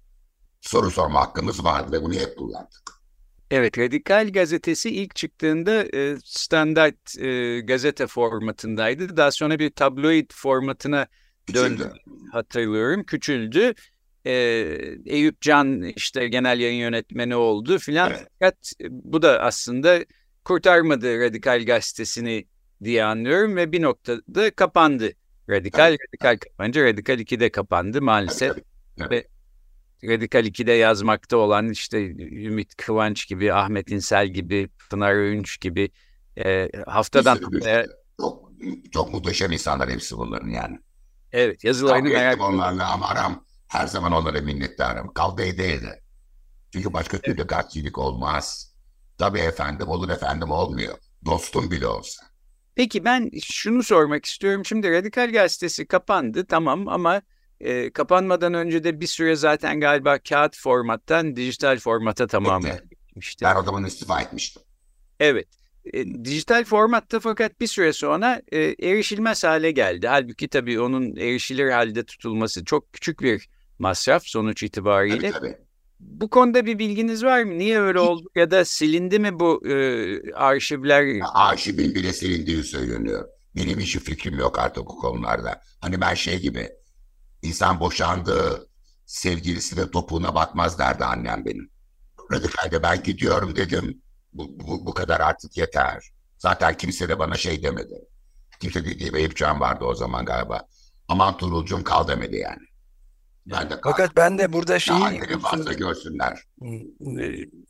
Soru 0.60 0.90
sorma 0.90 1.20
hakkımız 1.20 1.64
vardı 1.64 1.92
ve 1.92 2.02
bunu 2.02 2.14
hep 2.14 2.38
kullandık. 2.38 2.96
Evet, 3.50 3.78
Radikal 3.78 4.32
gazetesi 4.32 4.90
ilk 4.90 5.16
çıktığında 5.16 5.84
e, 5.96 6.16
standart 6.24 7.18
e, 7.18 7.60
gazete 7.60 8.06
formatındaydı. 8.06 9.16
Daha 9.16 9.30
sonra 9.30 9.58
bir 9.58 9.70
tabloid 9.70 10.30
formatına 10.34 11.06
döndü. 11.54 11.92
Hatırlıyorum, 12.32 13.04
küçüldü. 13.04 13.74
E, 14.24 14.32
Eyüp 15.06 15.40
Can 15.40 15.82
işte 15.82 16.28
genel 16.28 16.60
yayın 16.60 16.80
yönetmeni 16.80 17.36
oldu 17.36 17.78
filan. 17.78 18.10
Evet. 18.10 18.28
Fakat 18.38 18.72
bu 18.90 19.22
da 19.22 19.42
aslında 19.42 20.04
kurtarmadı 20.46 21.20
Radikal 21.20 21.66
gazetesini 21.66 22.46
diye 22.84 23.04
anlıyorum 23.04 23.56
ve 23.56 23.72
bir 23.72 23.82
noktada 23.82 24.50
kapandı. 24.50 25.12
Radikal, 25.50 25.88
Evet. 25.88 26.00
Radikal 26.08 26.38
kapanınca 26.38 26.84
Radikal 26.84 27.18
2'de 27.18 27.50
kapandı 27.50 28.02
maalesef. 28.02 28.56
Tabii. 28.98 29.10
Ve 29.10 29.26
Radikal 30.04 30.44
2'de 30.44 30.72
yazmakta 30.72 31.36
olan 31.36 31.68
işte 31.68 32.06
Ümit 32.46 32.76
Kıvanç 32.76 33.28
gibi, 33.28 33.52
Ahmet 33.52 33.90
İnsel 33.90 34.28
gibi, 34.28 34.68
Pınar 34.90 35.14
Öğünç 35.14 35.60
gibi 35.60 35.90
e, 36.38 36.70
haftadan 36.86 37.38
haftaya. 37.42 37.86
Çok, 38.20 38.50
çok 38.92 39.12
muhteşem 39.12 39.52
insanlar 39.52 39.90
hepsi 39.90 40.16
bunların 40.16 40.48
yani. 40.48 40.78
evet 41.32 41.64
yazılarını 41.64 42.04
Kavga 42.04 42.18
merak 42.18 42.40
onlarla 42.40 42.92
ama 42.92 43.08
aram 43.08 43.44
her 43.68 43.86
zaman 43.86 44.12
onlara 44.12 44.40
minnettarım. 44.40 45.12
Kavga 45.12 45.44
ede 45.44 45.72
ede. 45.74 46.00
Çünkü 46.72 46.92
başka 46.92 47.18
türlü 47.18 47.46
gazetecilik 47.46 47.98
olmaz. 47.98 48.75
Tabii 49.18 49.38
efendim 49.38 49.88
olur 49.88 50.08
efendim 50.08 50.50
olmuyor. 50.50 50.98
Dostum 51.24 51.70
bile 51.70 51.86
olsa. 51.86 52.26
Peki 52.74 53.04
ben 53.04 53.30
şunu 53.42 53.82
sormak 53.82 54.24
istiyorum. 54.24 54.64
Şimdi 54.64 54.90
Radikal 54.90 55.32
Gazetesi 55.32 55.86
kapandı 55.86 56.46
tamam 56.46 56.88
ama 56.88 57.22
e, 57.60 57.92
kapanmadan 57.92 58.54
önce 58.54 58.84
de 58.84 59.00
bir 59.00 59.06
süre 59.06 59.36
zaten 59.36 59.80
galiba 59.80 60.18
kağıt 60.18 60.56
formattan 60.56 61.36
dijital 61.36 61.78
formata 61.78 62.26
tamamen 62.26 62.78
geçmişti. 62.90 63.44
Ben 63.44 63.56
o 63.56 63.62
zaman 63.62 63.84
istifa 63.84 64.20
etmiştim. 64.20 64.62
Evet. 65.20 65.48
E, 65.92 66.24
dijital 66.24 66.64
formatta 66.64 67.20
fakat 67.20 67.60
bir 67.60 67.66
süre 67.66 67.92
sonra 67.92 68.42
e, 68.52 68.58
erişilmez 68.60 69.44
hale 69.44 69.70
geldi. 69.70 70.08
Halbuki 70.08 70.48
tabii 70.48 70.80
onun 70.80 71.16
erişilir 71.16 71.70
halde 71.70 72.04
tutulması 72.04 72.64
çok 72.64 72.92
küçük 72.92 73.20
bir 73.22 73.48
masraf 73.78 74.26
sonuç 74.26 74.62
itibariyle. 74.62 75.30
Tabii 75.30 75.32
tabii. 75.32 75.65
Bu 76.00 76.30
konuda 76.30 76.66
bir 76.66 76.78
bilginiz 76.78 77.24
var 77.24 77.42
mı? 77.42 77.58
Niye 77.58 77.80
öyle 77.80 78.00
oldu 78.00 78.28
ya 78.34 78.50
da 78.50 78.64
silindi 78.64 79.18
mi 79.18 79.40
bu 79.40 79.66
e, 79.68 80.32
arşivler? 80.32 81.20
Arşivin 81.34 81.94
bile 81.94 82.12
silindiği 82.12 82.64
söyleniyor. 82.64 83.28
Benim 83.56 83.78
hiç 83.80 83.98
fikrim 83.98 84.38
yok 84.38 84.58
artık 84.58 84.86
bu 84.86 84.98
konularda. 84.98 85.62
Hani 85.80 86.00
ben 86.00 86.14
şey 86.14 86.40
gibi 86.40 86.68
insan 87.42 87.80
boşandığı 87.80 88.68
sevgilisine 89.06 89.90
topuğuna 89.90 90.34
bakmaz 90.34 90.78
derdi 90.78 91.04
annem 91.04 91.44
benim. 91.44 91.70
Radikalde 92.32 92.82
ben 92.82 93.02
gidiyorum 93.02 93.56
dedim. 93.56 94.02
Bu, 94.32 94.48
bu, 94.60 94.86
bu 94.86 94.94
kadar 94.94 95.20
artık 95.20 95.56
yeter. 95.56 96.10
Zaten 96.38 96.76
kimse 96.76 97.08
de 97.08 97.18
bana 97.18 97.34
şey 97.34 97.62
demedi. 97.62 97.94
Kimse 98.60 98.84
dediğim 98.84 99.16
Eyüp 99.16 99.36
Can 99.36 99.60
vardı 99.60 99.84
o 99.84 99.94
zaman 99.94 100.24
galiba. 100.24 100.68
Aman 101.08 101.36
Turulcum 101.36 101.84
kal 101.84 102.08
demedi 102.08 102.36
yani. 102.36 102.65
Ben 103.46 103.70
de. 103.70 103.74
Fakat 103.84 104.16
ben 104.16 104.38
de 104.38 104.52
burada 104.52 104.78
şeyi 104.78 105.00
Daha 105.00 105.38
fazla 105.38 105.72
görsünler. 105.72 106.42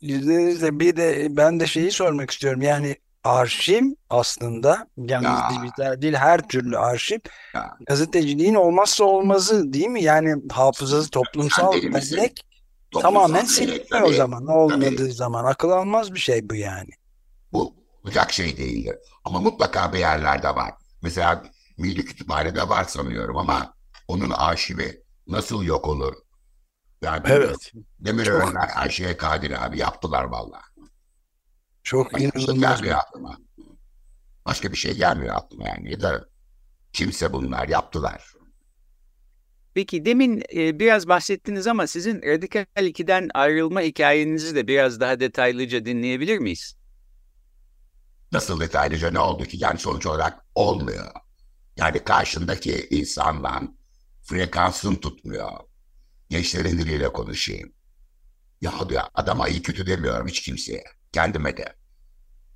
izninizle 0.01 0.79
bir 0.79 0.95
de 0.97 1.27
ben 1.29 1.59
de 1.59 1.67
şeyi 1.67 1.91
sormak 1.91 2.31
istiyorum. 2.31 2.61
Yani 2.61 2.95
arşiv 3.23 3.83
aslında 4.09 4.87
yalnız 4.97 5.29
Ya. 5.29 5.49
dijital 5.63 6.01
değil 6.01 6.13
her 6.13 6.47
türlü 6.47 6.77
arşiv 6.77 7.19
Ya. 7.55 7.77
gazeteciliğin 7.87 8.55
olmazsa 8.55 9.03
olmazı 9.03 9.73
değil 9.73 9.87
mi? 9.87 10.03
Yani 10.03 10.35
hafızası 10.51 11.09
toplumsal 11.09 11.73
bellek 11.73 12.43
Toplumsal 12.91 13.01
tamamen 13.13 13.45
siliniyor 13.45 14.01
o 14.01 14.05
tabii. 14.05 14.15
zaman. 14.15 14.47
Olmadığı 14.47 15.11
zaman 15.11 15.45
akıl 15.45 15.69
almaz 15.69 16.13
bir 16.13 16.19
şey 16.19 16.49
bu 16.49 16.55
yani. 16.55 16.89
Bu 17.53 17.75
olacak 18.03 18.33
şey 18.33 18.57
değildir. 18.57 18.95
Ama 19.23 19.39
mutlaka 19.39 19.93
bir 19.93 19.99
yerlerde 19.99 20.47
var. 20.49 20.71
Mesela 21.01 21.43
Milli 21.77 22.05
Kütüphane'de 22.05 22.69
var 22.69 22.83
sanıyorum 22.83 23.37
ama 23.37 23.73
onun 24.07 24.29
arşivi 24.29 25.01
nasıl 25.27 25.63
yok 25.63 25.87
olur? 25.87 26.15
Yani 27.01 27.23
bilmiyorum. 27.23 27.59
Demirörenler 27.99 28.67
her 28.67 28.89
şeye 28.89 29.17
kadir 29.17 29.65
abi 29.65 29.77
yaptılar 29.79 30.23
vallahi. 30.23 30.63
Çok 31.83 32.13
Başka 32.13 32.25
bir 32.35 32.39
şey 32.39 32.43
inanılmaz. 32.43 32.77
gelmiyor 32.81 32.97
aklıma. 32.97 33.37
Başka 34.45 34.71
bir 34.71 34.77
şey 34.77 34.93
gelmiyor 34.95 35.35
aklıma 35.35 35.67
yani. 35.67 35.91
Ya 35.91 36.01
da 36.01 36.25
kimse 36.93 37.33
bunlar 37.33 37.67
yaptılar. 37.67 38.33
Peki 39.73 40.05
demin 40.05 40.43
e, 40.55 40.79
biraz 40.79 41.07
bahsettiniz 41.07 41.67
ama 41.67 41.87
sizin 41.87 42.21
Radikal 42.21 42.65
2'den 42.75 43.29
ayrılma 43.33 43.81
hikayenizi 43.81 44.55
de 44.55 44.67
biraz 44.67 44.99
daha 44.99 45.19
detaylıca 45.19 45.85
dinleyebilir 45.85 46.37
miyiz? 46.39 46.77
Nasıl 48.31 48.59
detaylıca 48.59 49.11
ne 49.11 49.19
oldu 49.19 49.43
ki? 49.43 49.57
Yani 49.59 49.79
sonuç 49.79 50.05
olarak 50.05 50.45
olmuyor. 50.55 51.11
Yani 51.77 52.03
karşındaki 52.03 52.87
insanla 52.89 53.61
frekansın 54.27 54.95
tutmuyor. 54.95 55.51
Gençlerin 56.29 56.79
diliyle 56.79 57.13
konuşayım. 57.13 57.73
Ya 58.61 58.89
diyor 58.89 59.03
adama 59.15 59.49
iyi 59.49 59.61
kötü 59.61 59.87
demiyorum 59.87 60.27
hiç 60.27 60.41
kimseye. 60.43 60.85
Kendime 61.13 61.57
de. 61.57 61.75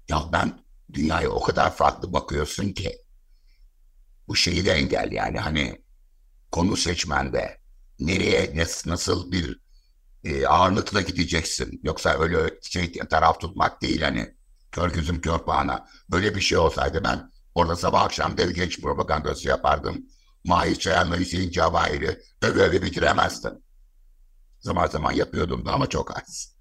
Ya 0.09 0.29
ben 0.33 0.59
dünyaya 0.93 1.29
o 1.29 1.43
kadar 1.43 1.75
farklı 1.75 2.13
bakıyorsun 2.13 2.73
ki. 2.73 2.97
Bu 4.27 4.35
şeyi 4.35 4.65
de 4.65 4.71
engel 4.71 5.11
yani 5.11 5.39
hani 5.39 5.81
konu 6.51 6.77
seçmende 6.77 7.59
nereye 7.99 8.45
nas- 8.45 8.89
nasıl 8.89 9.33
bir 9.33 9.61
e, 10.25 10.47
ağırlıkla 10.47 11.01
gideceksin. 11.01 11.81
Yoksa 11.83 12.19
öyle 12.19 12.59
şey 12.63 12.93
taraf 12.93 13.41
tutmak 13.41 13.83
değil 13.83 14.01
hani 14.01 14.35
kör 14.73 14.93
gözüm 14.93 15.21
kör 15.21 15.47
bağına. 15.47 15.87
Böyle 16.11 16.35
bir 16.35 16.41
şey 16.41 16.57
olsaydı 16.59 17.03
ben 17.03 17.31
orada 17.55 17.77
sabah 17.77 18.01
akşam 18.03 18.37
dev 18.37 18.51
genç 18.51 18.81
propagandası 18.81 19.47
yapardım. 19.49 20.05
Çayan'la 20.79 21.17
Hüseyin 21.17 21.51
Cevahir'i 21.51 22.21
öve 22.41 22.81
bitiremezdim. 22.81 23.53
Zaman 24.59 24.87
zaman 24.87 25.11
yapıyordum 25.11 25.65
da 25.65 25.73
ama 25.73 25.87
çok 25.87 26.17
az. 26.17 26.55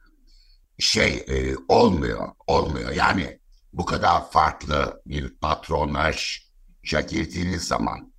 Şey 0.78 1.24
e, 1.28 1.56
olmuyor, 1.68 2.28
olmuyor. 2.46 2.90
Yani 2.90 3.40
bu 3.72 3.84
kadar 3.84 4.30
farklı 4.30 5.02
bir 5.06 5.36
patronajca 5.36 7.00
girdiğiniz 7.08 7.64
zaman 7.64 8.12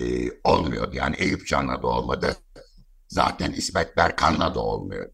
e, 0.00 0.30
olmuyor. 0.44 0.92
Yani 0.92 1.16
Eyüp 1.16 1.46
Can'la 1.46 1.82
da 1.82 1.86
olmadı. 1.86 2.36
Zaten 3.08 3.52
İsmet 3.52 3.96
Berkan'la 3.96 4.54
da 4.54 4.60
olmuyor. 4.60 5.10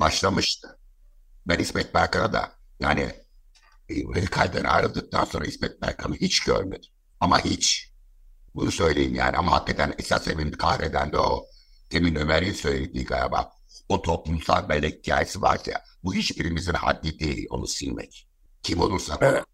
Başlamıştı. 0.00 0.78
Ben 1.46 1.58
İsmet 1.58 1.94
Berkan'a 1.94 2.32
da 2.32 2.52
yani 2.80 3.00
e, 3.88 3.94
Radikal'den 4.14 4.64
ayrıldıktan 4.64 5.24
sonra 5.24 5.44
İsmet 5.44 5.82
Berkan'ı 5.82 6.14
hiç 6.14 6.40
görmedim. 6.40 6.90
Ama 7.20 7.44
hiç. 7.44 7.89
Bunu 8.54 8.70
söyleyeyim 8.70 9.14
yani 9.14 9.36
ama 9.36 9.52
hakikaten 9.52 9.94
esas 9.98 10.26
beni 10.26 10.50
kahreden 10.50 11.12
de 11.12 11.18
o. 11.18 11.46
Demin 11.92 12.14
Ömer'in 12.14 12.52
söylediği 12.52 13.04
galiba 13.04 13.52
o 13.88 14.02
toplumsal 14.02 14.68
bellek 14.68 14.98
hikayesi 14.98 15.42
var 15.42 15.60
ya 15.66 15.82
bu 16.04 16.14
hiçbirimizin 16.14 16.72
haddi 16.72 17.18
değil 17.18 17.46
onu 17.50 17.66
silmek. 17.66 18.28
Kim 18.62 18.80
olursa 18.80 19.18
Evet. 19.20 19.44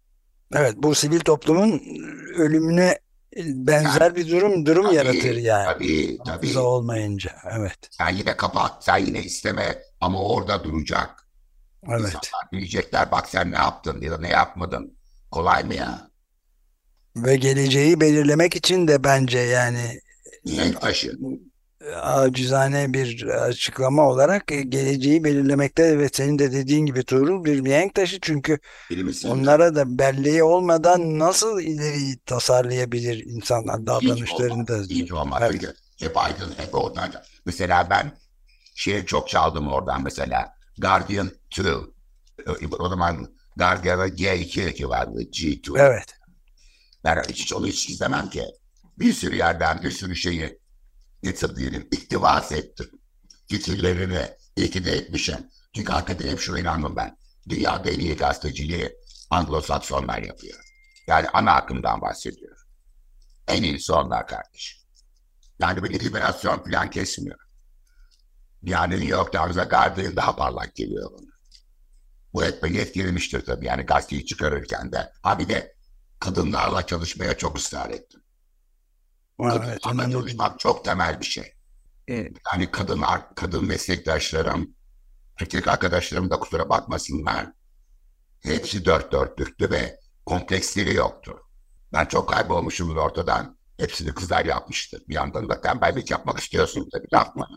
Evet 0.53 0.73
bu 0.77 0.95
sivil 0.95 1.19
toplumun 1.19 1.81
ölümüne 2.37 2.99
benzer 3.37 4.15
bir 4.15 4.29
durum 4.29 4.65
durum 4.65 4.85
Tabii, 4.85 4.95
yaratır 4.95 5.35
yani. 5.35 5.65
Tabii 5.65 6.17
tabii. 6.17 6.29
Hafıza 6.29 6.61
olmayınca. 6.61 7.31
Evet. 7.51 7.77
Sen 7.91 8.09
yine 8.09 8.37
kapat, 8.37 8.83
sen 8.83 8.97
yine 8.97 9.23
isteme 9.23 9.81
ama 10.01 10.21
orada 10.21 10.63
duracak. 10.63 11.29
Evet. 11.87 11.99
İnsanlar 11.99 12.51
diyecekler 12.51 13.11
bak 13.11 13.29
sen 13.29 13.51
ne 13.51 13.55
yaptın 13.55 14.01
ya 14.01 14.11
da 14.11 14.17
ne 14.17 14.29
yapmadın. 14.29 14.97
Kolay 15.31 15.63
mı 15.63 15.73
ya? 15.73 16.09
Ve 17.25 17.35
geleceği 17.35 18.01
belirlemek 18.01 18.55
için 18.55 18.87
de 18.87 19.03
bence 19.03 19.39
yani 19.39 19.99
Mihenk 20.45 20.81
taşı. 20.81 21.11
acizane 22.01 22.93
bir 22.93 23.25
açıklama 23.25 24.09
olarak 24.09 24.51
e, 24.51 24.61
geleceği 24.61 25.23
belirlemekte 25.23 25.99
ve 25.99 26.09
senin 26.13 26.39
de 26.39 26.51
dediğin 26.51 26.85
gibi 26.85 27.03
Tuğrul 27.03 27.45
bir 27.45 27.61
mihenk 27.61 27.93
taşı 27.95 28.19
çünkü 28.21 28.59
onlara 29.25 29.75
da 29.75 29.99
belleği 29.99 30.43
olmadan 30.43 31.19
nasıl 31.19 31.61
ileriyi 31.61 32.17
tasarlayabilir 32.25 33.25
insanlar 33.25 33.87
davranışlarında. 33.87 34.77
Hiç 34.89 35.11
olmaz. 35.11 35.41
Evet. 35.41 35.51
Çünkü 35.51 35.73
hep 35.99 36.17
aydın, 36.17 36.53
hep 36.57 36.75
oradan. 36.75 37.11
Mesela 37.45 37.87
ben 37.89 38.11
şeye 38.75 39.05
çok 39.05 39.29
çaldım 39.29 39.67
oradan 39.67 40.03
mesela. 40.03 40.53
Guardian 40.77 41.31
2. 41.51 41.63
O 42.79 42.89
zaman 42.89 43.27
Guardian'a 43.57 44.07
G2 44.07 44.73
ki 44.73 44.89
vardı. 44.89 45.21
G2. 45.21 45.79
Evet. 45.79 46.16
Ben 47.03 47.23
hiç 47.29 47.53
onu 47.53 47.67
hiç 47.67 47.89
izlemem 47.89 48.29
ki. 48.29 48.45
bir 48.99 49.13
sürü 49.13 49.35
yerden 49.35 49.83
bir 49.83 49.91
sürü 49.91 50.15
şeyi 50.15 50.59
nasıl 51.23 51.55
diyelim 51.55 51.87
iktivas 51.91 52.51
ettim. 52.51 52.91
Fikirlerini 53.49 54.21
iyi 54.55 54.71
ki 54.71 54.85
de 54.85 54.91
etmişim. 54.91 55.49
Çünkü 55.75 55.91
hakikaten 55.91 56.29
hep 56.29 56.39
şuna 56.39 56.59
inandım 56.59 56.95
ben. 56.95 57.17
Dünyada 57.49 57.89
en 57.89 57.99
iyi 57.99 58.15
gazeteciliği 58.15 58.95
Anglo-Saksonlar 59.31 60.27
yapıyor. 60.27 60.59
Yani 61.07 61.29
ana 61.29 61.51
akımdan 61.51 62.01
bahsediyor. 62.01 62.57
En 63.47 63.63
iyisi 63.63 63.93
onlar 63.93 64.27
kardeş. 64.27 64.81
Yani 65.59 65.83
bir 65.83 65.99
liberasyon 65.99 66.63
falan 66.63 66.89
kesmiyor. 66.89 67.39
Yani 68.63 68.93
New 68.93 69.09
York 69.09 69.31
Times'a 69.31 69.63
Guardian 69.63 70.15
daha 70.15 70.35
parlak 70.35 70.75
geliyor 70.75 71.11
bana. 71.11 71.31
Bu 72.33 72.43
hep 72.43 72.63
beni 72.63 72.77
etkilemiştir 72.77 73.45
tabii. 73.45 73.65
Yani 73.65 73.83
gazeteyi 73.83 74.25
çıkarırken 74.25 74.91
de. 74.91 75.11
Ha 75.21 75.39
bir 75.39 75.49
de 75.49 75.76
kadınlarla 76.19 76.85
çalışmaya 76.85 77.37
çok 77.37 77.57
ısrar 77.57 77.89
ettim. 77.89 78.21
Evet, 79.39 79.81
Kadınlarla 79.83 80.11
çalışmak 80.11 80.59
çok 80.59 80.85
temel 80.85 81.19
bir 81.19 81.25
şey. 81.25 81.53
Evet. 82.07 82.37
Yani 82.53 82.71
kadın, 82.71 83.03
kadın 83.35 83.65
meslektaşlarım, 83.65 84.75
erkek 85.41 85.67
arkadaşlarım 85.67 86.29
da 86.29 86.39
kusura 86.39 86.69
bakmasınlar. 86.69 87.51
Hepsi 88.43 88.85
dört 88.85 89.11
dörtlüktü 89.11 89.71
ve 89.71 89.99
kompleksleri 90.25 90.95
yoktu. 90.95 91.39
Ben 91.93 92.05
çok 92.05 92.29
kaybolmuşumdur 92.29 92.95
ortadan. 92.95 93.57
Hepsini 93.77 94.13
kızlar 94.13 94.45
yapmıştır. 94.45 95.03
Bir 95.07 95.15
yandan 95.15 95.49
da 95.49 95.61
tembellik 95.61 96.11
yapmak 96.11 96.39
istiyorsun 96.39 96.89
tabii. 96.93 97.07
Yapma. 97.11 97.49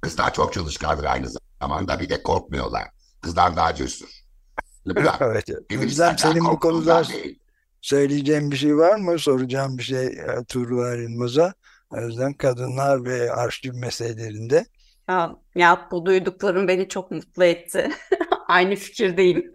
Kızlar 0.00 0.34
çok 0.34 0.52
çalışkandır 0.52 1.04
aynı 1.04 1.28
zamanda. 1.62 2.00
Bir 2.00 2.08
de 2.08 2.22
korkmuyorlar. 2.22 2.88
Kızlar 3.20 3.56
daha 3.56 3.74
cesur. 3.74 4.17
Evet. 5.20 5.48
Özlem 5.82 6.18
senin 6.18 6.44
bu 6.44 6.60
konuda 6.60 7.08
değil. 7.08 7.38
söyleyeceğin 7.80 8.50
bir 8.50 8.56
şey 8.56 8.76
var 8.76 8.96
mı? 8.96 9.18
Soracağım 9.18 9.78
bir 9.78 9.82
şey 9.82 10.06
e, 10.06 10.44
Tuğrul 10.48 10.98
Yılmaz'a. 11.02 11.54
Özlem 11.92 12.34
kadınlar 12.34 13.04
ve 13.04 13.32
arşiv 13.32 13.74
meselelerinde. 13.74 14.66
Ya, 15.08 15.36
ya 15.54 15.88
bu 15.90 16.06
duyduklarım 16.06 16.68
beni 16.68 16.88
çok 16.88 17.10
mutlu 17.10 17.44
etti. 17.44 17.90
Aynı 18.48 18.74
fikirdeyim. 18.74 19.52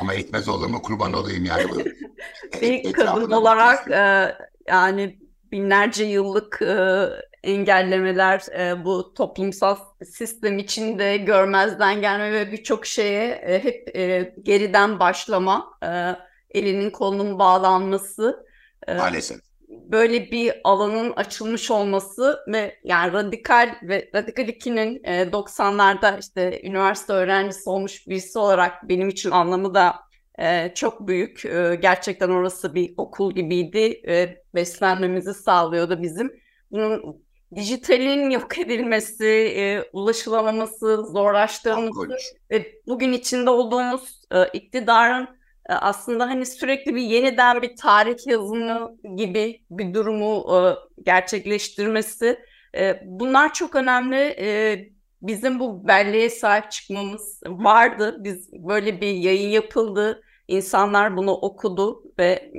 Ama 0.00 0.14
etmez 0.14 0.48
olur 0.48 0.66
mu 0.66 0.82
kurban 0.82 1.12
olayım 1.12 1.44
yani. 1.44 1.64
Bu- 1.70 1.82
Bir 2.60 2.92
kadın 2.92 3.30
olarak 3.30 3.90
e, 3.90 4.34
yani 4.68 5.18
binlerce 5.52 6.04
yıllık 6.04 6.62
e, 6.62 7.06
engellemeler 7.44 8.42
e, 8.58 8.84
bu 8.84 9.14
toplumsal 9.14 9.76
sistem 10.04 10.58
içinde 10.58 11.16
görmezden 11.16 12.00
gelme 12.00 12.32
ve 12.32 12.52
birçok 12.52 12.86
şeye 12.86 13.28
e, 13.30 13.64
hep 13.64 13.96
e, 13.96 14.34
geriden 14.42 15.00
başlama, 15.00 15.78
e, 15.82 16.16
elinin 16.50 16.90
kolunun 16.90 17.38
bağlanması, 17.38 18.46
e, 18.88 18.94
Maalesef. 18.94 19.40
böyle 19.68 20.30
bir 20.30 20.52
alanın 20.64 21.12
açılmış 21.12 21.70
olması 21.70 22.38
ve 22.48 22.78
yani 22.84 23.12
radikal 23.12 23.74
ve 23.82 24.10
Radikal 24.14 24.48
2'nin 24.48 25.00
e, 25.04 25.22
90'larda 25.22 26.20
işte 26.20 26.60
üniversite 26.64 27.12
öğrencisi 27.12 27.70
olmuş 27.70 28.08
birisi 28.08 28.38
olarak 28.38 28.88
benim 28.88 29.08
için 29.08 29.30
anlamı 29.30 29.74
da 29.74 29.94
e, 30.38 30.72
çok 30.74 31.08
büyük. 31.08 31.44
E, 31.44 31.78
gerçekten 31.82 32.28
orası 32.28 32.74
bir 32.74 32.94
okul 32.96 33.34
gibiydi. 33.34 34.00
E, 34.08 34.42
beslenmemizi 34.54 35.34
sağlıyordu 35.34 36.02
bizim. 36.02 36.42
Bunun 36.70 37.22
dijitalin 37.54 38.30
yok 38.30 38.58
edilmesi, 38.58 39.26
e, 39.56 39.84
ulaşılamaması, 39.92 40.96
zorlaştırılması 40.96 42.16
ve 42.50 42.72
bugün 42.86 43.12
içinde 43.12 43.50
olduğumuz 43.50 44.22
e, 44.32 44.46
iktidarın 44.48 45.28
e, 45.68 45.72
aslında 45.72 46.26
hani 46.26 46.46
sürekli 46.46 46.94
bir 46.94 47.02
yeniden 47.02 47.62
bir 47.62 47.76
tarih 47.76 48.26
yazımı 48.26 48.96
gibi 49.16 49.62
bir 49.70 49.94
durumu 49.94 50.56
e, 50.56 50.60
gerçekleştirmesi 51.02 52.38
e, 52.76 53.02
bunlar 53.04 53.54
çok 53.54 53.74
önemli. 53.74 54.16
E, 54.38 54.78
bizim 55.22 55.60
bu 55.60 55.88
belleğe 55.88 56.30
sahip 56.30 56.70
çıkmamız 56.70 57.40
vardı. 57.46 58.16
Biz 58.24 58.52
böyle 58.52 59.00
bir 59.00 59.12
yayın 59.12 59.48
yapıldı. 59.48 60.22
İnsanlar 60.48 61.16
bunu 61.16 61.32
okudu 61.32 62.04
ve 62.18 62.52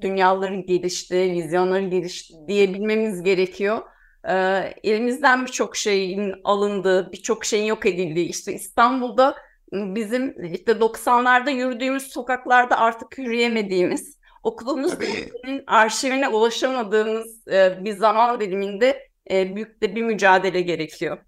dünyaların 0.00 0.66
gelişti, 0.66 1.16
vizyonların 1.16 1.90
gelişti 1.90 2.34
diyebilmemiz 2.48 3.22
gerekiyor. 3.22 3.82
E, 4.28 4.34
elimizden 4.82 5.46
birçok 5.46 5.76
şeyin 5.76 6.34
alındığı, 6.44 7.12
birçok 7.12 7.44
şeyin 7.44 7.64
yok 7.64 7.86
edildiği. 7.86 8.28
İşte 8.28 8.52
İstanbul'da 8.52 9.36
bizim 9.72 10.54
işte 10.54 10.72
90'larda 10.72 11.50
yürüdüğümüz 11.50 12.02
sokaklarda 12.02 12.78
artık 12.78 13.18
yürüyemediğimiz, 13.18 14.18
gazetenin 14.44 15.64
arşivine 15.66 16.28
ulaşamadığımız 16.28 17.48
e, 17.48 17.84
bir 17.84 17.96
zaman 17.96 18.40
diliminde 18.40 19.08
e, 19.30 19.56
büyük 19.56 19.82
de 19.82 19.96
bir 19.96 20.02
mücadele 20.02 20.60
gerekiyor. 20.60 21.18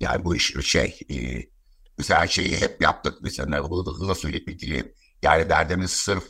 Yani 0.00 0.24
bu 0.24 0.36
iş 0.36 0.54
şey, 0.64 0.98
e, 1.10 1.16
mesela 1.98 2.26
şeyi 2.26 2.60
hep 2.60 2.82
yaptık 2.82 3.14
mesela 3.22 3.70
bunu 3.70 3.86
da 3.86 3.90
hızla 3.90 4.14
söyleyip 4.14 4.48
bitireyim. 4.48 4.92
Yani 5.22 5.48
derdimiz 5.48 5.90
sırf 5.90 6.24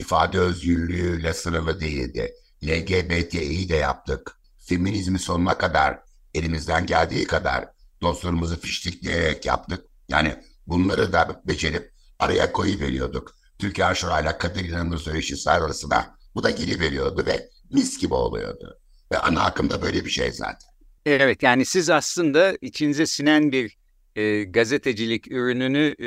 ifade 0.00 0.38
özgürlüğüyle 0.38 1.32
sınırlı 1.32 1.80
değildi. 1.80 2.34
LGBT'yi 2.64 3.68
de 3.68 3.76
yaptık. 3.76 4.38
Feminizmi 4.64 5.18
sonuna 5.18 5.58
kadar 5.58 5.98
elimizden 6.34 6.86
geldiği 6.86 7.26
kadar 7.26 7.68
dostlarımızı 8.02 8.60
fiştikleyerek 8.60 9.46
yaptık. 9.46 9.84
Yani 10.08 10.34
bunları 10.66 11.12
da 11.12 11.42
becerip 11.44 11.92
araya 12.18 12.52
koyuveriyorduk. 12.52 13.34
Türkiye 13.58 13.86
Aşura'yla 13.86 14.38
Kadir 14.38 14.68
İnan'ın 14.68 14.96
söyleşisi 14.96 15.50
arasına 15.50 16.16
bu 16.34 16.42
da 16.42 16.50
geliveriyordu 16.50 17.26
ve 17.26 17.48
mis 17.72 17.98
gibi 17.98 18.14
oluyordu. 18.14 18.78
Ve 19.12 19.18
ana 19.18 19.42
akımda 19.44 19.82
böyle 19.82 20.04
bir 20.04 20.10
şey 20.10 20.32
zaten. 20.32 20.68
Evet 21.06 21.42
yani 21.42 21.64
siz 21.64 21.90
aslında 21.90 22.56
içinize 22.60 23.06
sinen 23.06 23.52
bir 23.52 23.76
e, 24.16 24.44
gazetecilik 24.44 25.32
ürününü 25.32 25.94
e, 25.98 26.06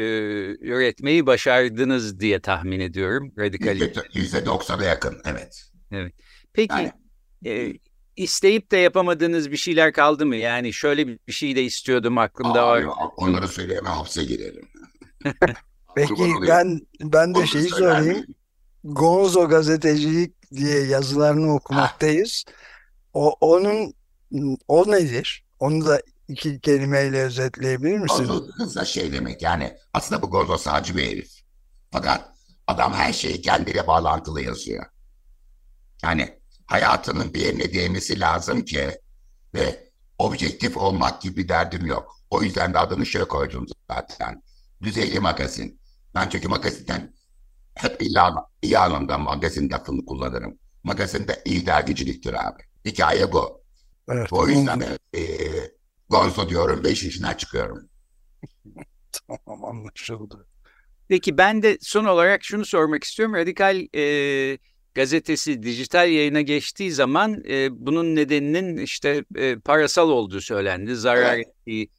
üretmeyi 0.68 1.26
başardınız 1.26 2.20
diye 2.20 2.40
tahmin 2.40 2.80
ediyorum. 2.80 3.34
Radikal. 3.40 3.80
Yüzde 4.14 4.46
doksana 4.46 4.84
yakın 4.84 5.22
evet. 5.26 5.64
Peki 6.54 6.74
Yani- 6.74 6.92
e, 7.46 7.74
isteyip 8.18 8.72
de 8.72 8.78
yapamadığınız 8.78 9.52
bir 9.52 9.58
şeyler 9.58 9.94
kaldı 9.94 10.26
mı? 10.26 10.36
Yani 10.36 10.74
şöyle 10.74 11.08
bir 11.08 11.32
şey 11.34 11.56
de 11.56 11.64
istiyordum 11.64 12.18
aklımda 12.18 12.64
Aa, 12.64 12.68
var. 12.68 12.86
onları 13.18 13.48
söyleyemem 13.48 13.94
hapse 13.94 14.24
girerim. 14.24 14.68
Peki 15.96 16.34
ben 16.48 16.82
ben 17.02 17.34
de 17.34 17.38
Onları 17.38 17.48
şeyi 17.48 17.70
söyler 17.70 17.96
sorayım. 17.96 18.14
miyim? 18.14 18.26
Gonzo 18.84 19.50
gazetecilik 19.50 20.52
diye 20.52 20.84
yazılarını 20.86 21.54
okumaktayız. 21.54 22.46
O 23.14 23.36
onun 23.42 23.94
o 24.68 24.92
nedir? 24.92 25.44
Onu 25.60 25.86
da 25.86 26.02
iki 26.28 26.60
kelimeyle 26.60 27.24
özetleyebilir 27.24 27.98
misin? 27.98 28.28
Gozo 28.28 28.48
hızla 28.54 28.86
şey 28.86 29.12
demek 29.12 29.42
yani 29.42 29.78
aslında 29.94 30.22
bu 30.22 30.30
Gozo 30.30 30.58
sadece 30.58 30.96
bir 30.96 31.04
herif. 31.04 31.32
Fakat 31.92 32.30
adam 32.68 32.94
her 32.94 33.14
şeyi 33.14 33.42
kendiyle 33.42 33.88
bağlantılı 33.88 34.42
yazıyor. 34.42 34.86
Yani 36.04 36.37
hayatının 36.68 37.34
bir 37.34 37.42
yerine 37.42 37.74
değmesi 37.74 38.20
lazım 38.20 38.66
ki 38.66 38.90
ve 39.56 39.90
objektif 40.20 40.78
olmak 40.78 41.22
gibi 41.22 41.38
bir 41.38 41.50
derdim 41.50 41.86
yok. 41.86 42.16
O 42.30 42.44
yüzden 42.44 42.74
de 42.74 42.80
adını 42.80 43.06
şöyle 43.06 43.28
koydum 43.28 43.66
zaten. 43.92 44.44
Düzeyli 44.84 45.20
magazin. 45.20 45.82
Ben 46.16 46.30
çünkü 46.30 46.48
magazinden 46.48 47.14
hep 47.76 48.02
iyi, 48.02 48.20
an- 48.22 48.46
iyi 48.62 48.80
anlamda 48.80 49.18
magazin 49.18 49.70
lafını 49.70 50.06
kullanırım. 50.06 50.60
Magazinde 50.84 51.42
iyi 51.46 51.66
dergiciliktir 51.66 52.34
abi. 52.48 52.64
Hikaye 52.86 53.32
bu. 53.32 53.64
Evet. 54.10 54.34
O 54.34 54.48
yüzden 54.48 54.80
de 54.82 54.98
eee 55.14 55.72
Gonzo 56.10 56.50
diyorum, 56.50 56.84
beş 56.84 57.04
yaşından 57.04 57.34
çıkıyorum. 57.34 57.90
Tamam 59.28 59.66
anlaşıldı. 59.66 60.48
Peki 61.08 61.38
ben 61.38 61.64
de 61.64 61.78
son 61.82 62.06
olarak 62.06 62.44
şunu 62.44 62.66
sormak 62.66 63.04
istiyorum. 63.04 63.36
Radikal 63.36 63.88
e, 63.96 64.58
gazetesi 64.98 65.64
dijital 65.64 66.10
yayına 66.10 66.42
geçtiği 66.42 66.92
zaman 66.92 67.44
e, 67.50 67.86
bunun 67.86 68.16
nedeninin 68.16 68.78
işte 68.78 69.24
e, 69.36 69.56
parasal 69.60 70.10
olduğu 70.10 70.42
söylendi. 70.42 70.96
Zarar 70.96 71.38
ettiği 71.38 71.90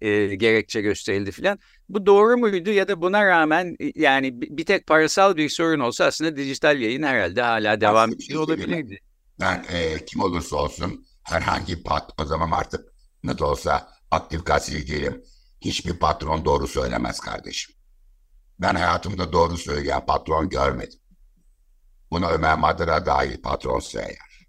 e, 0.00 0.34
gerekçe 0.34 0.80
gösterildi 0.80 1.32
filan. 1.32 1.58
Bu 1.88 2.06
doğru 2.06 2.36
muydu 2.36 2.70
ya 2.70 2.88
da 2.88 3.00
buna 3.00 3.26
rağmen 3.26 3.76
e, 3.80 3.92
yani 3.94 4.40
bir 4.40 4.64
tek 4.64 4.86
parasal 4.86 5.36
bir 5.36 5.48
sorun 5.48 5.80
olsa 5.80 6.04
aslında 6.04 6.36
dijital 6.36 6.80
yayın 6.80 7.02
herhalde 7.02 7.42
hala 7.42 7.80
devam 7.80 8.10
şey 8.10 8.26
ediyor 8.26 8.42
olabilirdi. 8.42 9.00
Ben 9.40 9.64
eee, 9.72 10.04
kim 10.06 10.20
olursa 10.20 10.56
olsun 10.56 11.06
herhangi 11.22 11.78
bir 11.78 11.84
pat 11.84 12.10
o 12.20 12.24
zaman 12.24 12.50
artık 12.50 12.92
ne 13.24 13.38
de 13.38 13.44
olsa 13.44 13.88
aktif 14.10 14.46
gazeteci 14.46 14.92
değilim. 14.92 15.22
Hiçbir 15.60 15.98
patron 15.98 16.44
doğru 16.44 16.68
söylemez 16.68 17.20
kardeşim. 17.20 17.74
Ben 18.60 18.74
hayatımda 18.74 19.32
doğru 19.32 19.56
söyleyen 19.56 20.06
patron 20.06 20.48
görmedim. 20.48 20.98
Buna 22.10 22.30
Ömer 22.30 22.58
Madra 22.58 23.06
dahil 23.06 23.42
patron 23.42 23.80
sayar. 23.80 24.46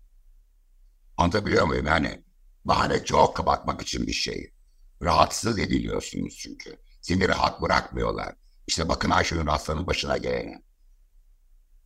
Anlatabiliyor 1.18 1.66
muyum? 1.66 1.86
Yani 1.86 2.24
bahane 2.66 3.06
çok 3.06 3.36
kapatmak 3.36 3.82
için 3.82 4.08
bir 4.08 4.14
şey. 4.14 4.54
Rahatsız 5.02 5.60
ediliyorsunuz 5.60 6.38
çünkü. 6.38 6.78
Seni 7.02 7.28
rahat 7.28 7.62
bırakmıyorlar. 7.62 8.36
İşte 8.68 8.90
bakın 8.90 9.10
Ayşenur 9.10 9.48
Aslan'ın 9.48 9.88
başına 9.88 10.18
gelene. 10.18 10.62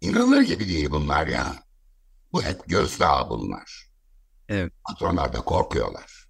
İnanılır 0.02 0.42
gibi 0.42 0.68
değil 0.68 0.92
bunlar 0.92 1.28
ya. 1.28 1.56
Bu 2.34 2.44
hep 2.44 2.68
gözde 2.68 3.08
ağ 3.08 3.30
bunlar. 3.30 3.92
Evet. 4.50 4.74
Patronlar 4.88 5.34
da 5.34 5.42
korkuyorlar. 5.42 6.28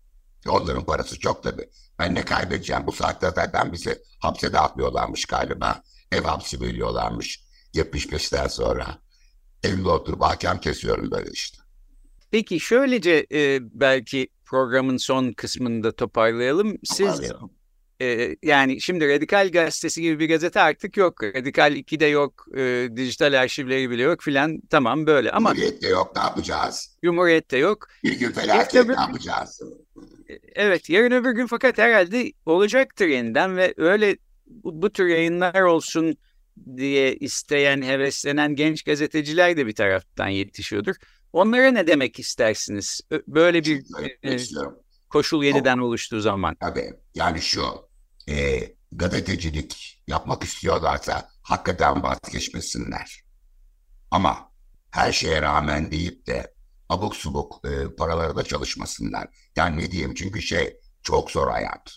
Onların 0.48 0.86
parası 0.86 1.20
çok 1.20 1.44
tabii. 1.44 1.70
Ben 2.00 2.16
ne 2.16 2.26
kaybedeceğim 2.26 2.88
bu 2.88 2.92
saatte 2.92 3.32
zaten 3.36 3.74
bizi 3.74 4.04
hapse 4.20 4.54
dağıtmıyorlarmış 4.54 5.26
galiba. 5.26 5.84
Ev 6.12 6.24
hapsi 6.24 6.62
veriyorlarmış 6.62 7.44
75'ten 7.74 8.48
sonra. 8.48 8.98
Evde 9.64 9.90
oturup 9.90 10.22
hakem 10.22 10.58
kesiyorum 10.60 11.12
böyle 11.12 11.30
işte. 11.34 11.58
Peki 12.32 12.60
şöylece 12.60 13.26
e, 13.34 13.60
belki 13.62 14.28
programın 14.46 14.98
son 14.98 15.32
kısmında 15.34 15.92
toparlayalım. 15.92 16.78
Siz 16.84 17.08
Toparlayalım. 17.08 17.52
e, 18.02 18.36
yani 18.44 18.82
şimdi 18.82 19.08
Radikal 19.10 19.52
Gazetesi 19.52 20.02
gibi 20.02 20.20
bir 20.20 20.30
gazete 20.30 20.62
artık 20.62 20.98
yok. 20.98 21.24
Radikal 21.24 21.76
2'de 21.76 22.06
yok, 22.06 22.46
e, 22.58 22.88
dijital 22.96 23.34
arşivleri 23.42 23.90
bile 23.90 24.02
yok 24.02 24.22
filan 24.22 24.62
tamam 24.70 25.08
böyle 25.08 25.32
ama 25.32 25.50
Cumhuriyette 25.54 25.88
yok 25.88 26.12
ne 26.16 26.22
yapacağız? 26.22 26.98
Cumhuriyet'te 27.04 27.58
yok. 27.58 27.88
Bir 28.04 28.20
gün 28.20 28.32
felaket 28.32 28.72
tabii. 28.72 28.94
ne 28.94 29.02
yapacağız? 29.02 29.62
E, 30.30 30.34
Evet 30.56 30.90
yarın 30.90 31.12
öbür 31.12 31.32
gün 31.32 31.48
fakat 31.48 31.78
herhalde 31.78 32.32
olacaktır 32.46 33.08
yeniden 33.08 33.58
ve 33.58 33.74
öyle 33.78 34.18
bu, 34.48 34.82
bu 34.82 34.90
tür 34.90 35.08
yayınlar 35.08 35.62
olsun 35.62 36.18
diye 36.78 37.16
isteyen, 37.16 37.82
heveslenen 37.82 38.56
genç 38.56 38.84
gazeteciler 38.84 39.58
de 39.58 39.68
bir 39.68 39.76
taraftan 39.76 40.28
yetişiyordur. 40.28 40.96
Onlara 41.34 41.72
ne 41.72 41.88
demek 41.88 42.20
istersiniz? 42.20 43.02
Böyle 43.28 43.64
bir 43.64 43.84
e, 44.24 44.38
koşul 45.10 45.44
yeniden 45.44 45.78
oluştuğu 45.78 46.22
zaman. 46.22 46.56
Tabii 46.60 46.94
yani 47.16 47.42
şu 47.42 47.90
e, 48.30 48.62
gazetecilik 48.92 50.02
yapmak 50.08 50.44
istiyorlarsa 50.44 51.30
hakikaten 51.42 52.04
vazgeçmesinler. 52.04 53.24
Ama 54.12 54.52
her 54.92 55.12
şeye 55.12 55.42
rağmen 55.42 55.92
deyip 55.92 56.28
de 56.28 56.54
abuk 56.90 57.16
subuk 57.16 57.66
e, 57.66 57.96
paralara 57.96 58.36
da 58.36 58.44
çalışmasınlar. 58.44 59.28
Yani 59.56 59.78
ne 59.78 59.92
diyeyim 59.92 60.14
çünkü 60.14 60.42
şey 60.42 60.78
çok 61.04 61.32
zor 61.32 61.52
hayat. 61.52 61.96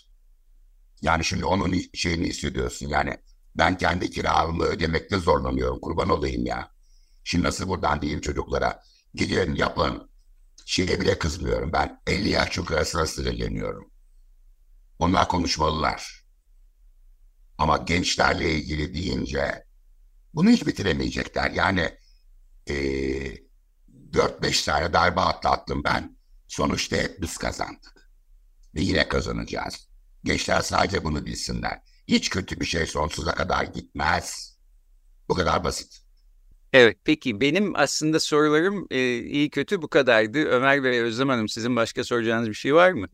Yani 1.01 1.23
şimdi 1.23 1.45
onun 1.45 1.75
şeyini 1.93 2.27
hissediyorsun 2.27 2.87
yani 2.87 3.17
ben 3.55 3.77
kendi 3.77 4.11
kiramı 4.11 4.63
ödemekte 4.63 5.17
zorlanıyorum 5.17 5.79
kurban 5.81 6.09
olayım 6.09 6.45
ya. 6.45 6.71
Şimdi 7.23 7.45
nasıl 7.45 7.67
buradan 7.67 8.01
diyeyim 8.01 8.21
çocuklara 8.21 8.83
gidin 9.13 9.55
yapın 9.55 10.09
şeye 10.65 11.01
bile 11.01 11.19
kızmıyorum 11.19 11.73
ben 11.73 12.01
50 12.07 12.29
yaş 12.29 12.51
çok 12.51 12.71
arasına 12.71 13.05
sinirleniyorum. 13.07 13.91
Onlar 14.99 15.27
konuşmalılar. 15.27 16.25
Ama 17.57 17.77
gençlerle 17.77 18.51
ilgili 18.51 18.93
deyince 18.93 19.65
bunu 20.33 20.49
hiç 20.49 20.67
bitiremeyecekler. 20.67 21.51
Yani 21.51 21.97
eee 22.67 23.45
4-5 24.13 24.65
tane 24.65 24.93
darbe 24.93 25.21
atlattım 25.21 25.83
ben. 25.83 26.17
Sonuçta 26.47 26.95
hep 26.95 27.21
biz 27.21 27.37
kazandık. 27.37 28.11
Ve 28.75 28.81
yine 28.81 29.07
kazanacağız. 29.07 29.87
Gençler 30.23 30.61
sadece 30.61 31.03
bunu 31.03 31.25
bilsinler. 31.25 31.81
Hiç 32.07 32.29
kötü 32.29 32.59
bir 32.59 32.65
şey 32.65 32.85
sonsuza 32.85 33.35
kadar 33.35 33.63
gitmez. 33.63 34.57
Bu 35.29 35.33
kadar 35.33 35.63
basit. 35.63 35.99
Evet 36.73 36.97
peki 37.03 37.41
benim 37.41 37.75
aslında 37.75 38.19
sorularım 38.19 38.87
e, 38.91 39.17
iyi 39.17 39.49
kötü 39.49 39.81
bu 39.81 39.87
kadardı. 39.87 40.45
Ömer 40.45 40.83
ve 40.83 41.01
Özlem 41.03 41.29
Hanım 41.29 41.49
sizin 41.49 41.75
başka 41.75 42.03
soracağınız 42.03 42.49
bir 42.49 42.53
şey 42.53 42.75
var 42.75 42.91
mı? 42.91 43.07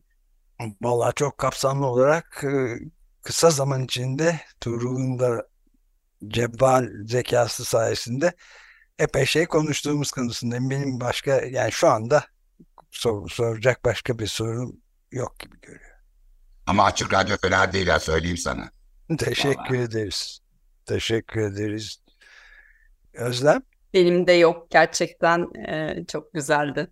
Vallahi 0.82 1.14
çok 1.14 1.38
kapsamlı 1.38 1.86
olarak 1.86 2.44
e, 2.44 2.78
kısa 3.22 3.50
zaman 3.50 3.84
içinde 3.84 4.40
Tuğrul'un 4.60 5.18
da 5.18 5.48
cebal 6.28 6.88
zekası 7.04 7.64
sayesinde 7.64 8.32
epey 8.98 9.26
şey 9.26 9.46
konuştuğumuz 9.46 10.10
konusundayım. 10.10 10.70
Benim 10.70 11.00
başka 11.00 11.30
yani 11.30 11.72
şu 11.72 11.88
anda 11.88 12.24
sor- 12.90 13.28
soracak 13.28 13.84
başka 13.84 14.18
bir 14.18 14.26
sorum 14.26 14.76
yok 15.12 15.38
gibi 15.38 15.60
görüyorum. 15.60 15.96
Ama 16.66 16.84
açık 16.84 17.12
radyo 17.14 17.36
fena 17.42 17.72
değil 17.72 17.88
ha 17.88 18.00
söyleyeyim 18.00 18.36
sana. 18.36 18.70
Teşekkür 19.16 19.74
Vallahi. 19.74 19.84
ederiz. 19.84 20.40
Teşekkür 20.86 21.40
ederiz. 21.40 21.98
Özlem? 23.12 23.62
Benim 23.94 24.26
de 24.26 24.32
yok 24.32 24.70
gerçekten 24.70 25.48
e, 25.68 26.04
çok 26.08 26.32
güzeldi. 26.34 26.90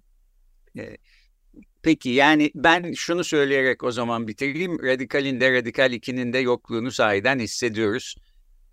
Peki 1.82 2.08
yani 2.08 2.50
ben 2.54 2.92
şunu 2.92 3.24
söyleyerek 3.24 3.84
o 3.84 3.90
zaman 3.92 4.28
bitireyim. 4.28 4.82
Radikal'in 4.82 5.40
de 5.40 5.52
Radikal 5.52 5.92
2'nin 5.92 6.32
de 6.32 6.38
yokluğunu 6.38 6.90
sahiden 6.90 7.38
hissediyoruz. 7.38 8.16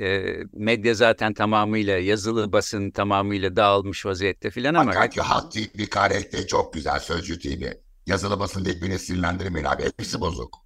E, 0.02 0.24
medya 0.54 0.94
zaten 0.94 1.34
tamamıyla 1.34 1.98
yazılı 1.98 2.52
basın 2.52 2.92
tamamıyla 2.92 3.56
dağılmış 3.56 4.06
vaziyette 4.06 4.50
filan 4.50 4.74
ama 4.74 4.92
Fakat 4.92 5.18
Halk 5.18 5.52
TV, 5.52 5.86
KRT 5.90 6.50
çok 6.50 6.74
güzel 6.74 7.00
Sözcü 7.00 7.40
TV. 7.40 7.72
Yazılı 8.08 8.40
basın 8.40 8.66
beni 8.66 9.00
sinirlendirmeyin 9.00 9.66
abi. 9.66 9.84
Hepsi 9.84 10.22
bozuk. 10.22 10.58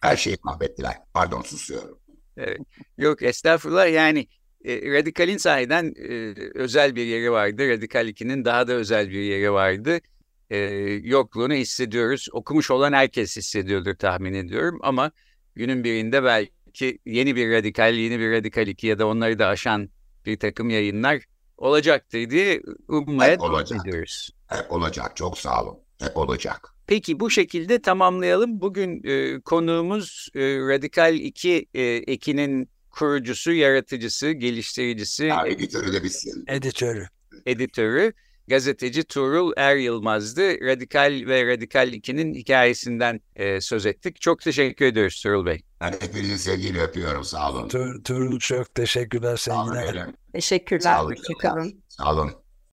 Her 0.00 0.16
şeyi 0.16 0.36
mahvettiler. 0.42 0.96
Pardon 1.14 1.42
susuyorum. 1.42 1.98
Yok 2.98 3.22
estağfurullah 3.22 3.92
yani 3.92 4.26
e, 4.64 4.92
Radikal'in 4.92 5.36
sahiden 5.36 5.94
e, 5.98 6.34
özel 6.54 6.96
bir 6.96 7.04
yeri 7.04 7.32
vardı. 7.32 7.68
Radikal 7.68 8.08
2'nin 8.08 8.44
daha 8.44 8.68
da 8.68 8.72
özel 8.72 9.10
bir 9.10 9.20
yeri 9.20 9.52
vardı. 9.52 9.98
E, 10.50 10.56
yokluğunu 11.02 11.54
hissediyoruz. 11.54 12.28
Okumuş 12.32 12.70
olan 12.70 12.92
herkes 12.92 13.36
hissediyordur 13.36 13.94
tahmin 13.94 14.34
ediyorum 14.34 14.78
ama 14.82 15.10
günün 15.54 15.84
birinde 15.84 16.24
belki 16.24 16.98
yeni 17.06 17.36
bir 17.36 17.50
Radikal, 17.52 17.94
yeni 17.94 18.18
bir 18.20 18.30
Radikal 18.32 18.66
2 18.66 18.86
ya 18.86 18.98
da 18.98 19.06
onları 19.06 19.38
da 19.38 19.46
aşan 19.46 19.90
bir 20.26 20.38
takım 20.38 20.70
yayınlar 20.70 21.22
olacaktır 21.58 22.30
diye 22.30 22.60
ummaya 22.88 23.32
Hep 23.32 23.38
devam 23.40 23.50
olacak. 23.54 23.80
ediyoruz. 23.86 24.30
Hep 24.46 24.72
olacak. 24.72 25.16
Çok 25.16 25.38
sağ 25.38 25.62
olun. 25.62 25.78
Hep 25.98 26.16
olacak. 26.16 26.74
Peki 26.90 27.20
bu 27.20 27.30
şekilde 27.30 27.82
tamamlayalım. 27.82 28.60
Bugün 28.60 29.02
e, 29.04 29.40
konuğumuz 29.40 30.28
e, 30.34 30.40
Radikal 30.40 31.14
2 31.14 31.66
e, 31.74 31.82
ekinin 31.82 32.70
kurucusu, 32.90 33.52
yaratıcısı, 33.52 34.30
geliştiricisi, 34.30 35.24
Ya 35.24 35.46
editörü 35.46 35.92
de 35.92 36.02
bitsin. 36.04 36.44
Editörü. 36.48 37.06
editörü, 37.46 38.12
gazeteci 38.48 39.04
Tuğrul 39.04 39.52
Er 39.56 39.76
Yılmaz'dı. 39.76 40.60
Radikal 40.60 41.22
ve 41.26 41.46
Radikal 41.46 41.92
2'nin 41.92 42.34
hikayesinden 42.34 43.20
e, 43.36 43.60
söz 43.60 43.86
ettik. 43.86 44.20
Çok 44.20 44.40
teşekkür 44.40 44.84
ediyoruz 44.84 45.22
Tuğrul 45.22 45.46
Bey. 45.46 45.60
Ben 45.80 45.92
hepinizi 45.92 46.38
sevgiyle 46.38 46.80
öpüyorum. 46.82 47.24
Sağ 47.24 47.52
olun. 47.52 47.68
Tuğrul 48.04 48.38
çok 48.38 48.74
teşekkürler 48.74 49.36
Sağ 49.36 49.64
olun. 49.64 49.74
sevgiler. 49.74 50.06
Teşekkürler. 50.32 50.80
Sağ 50.80 51.04
olun. 51.04 51.14
Sağ 51.88 52.12
olun. 52.12 52.32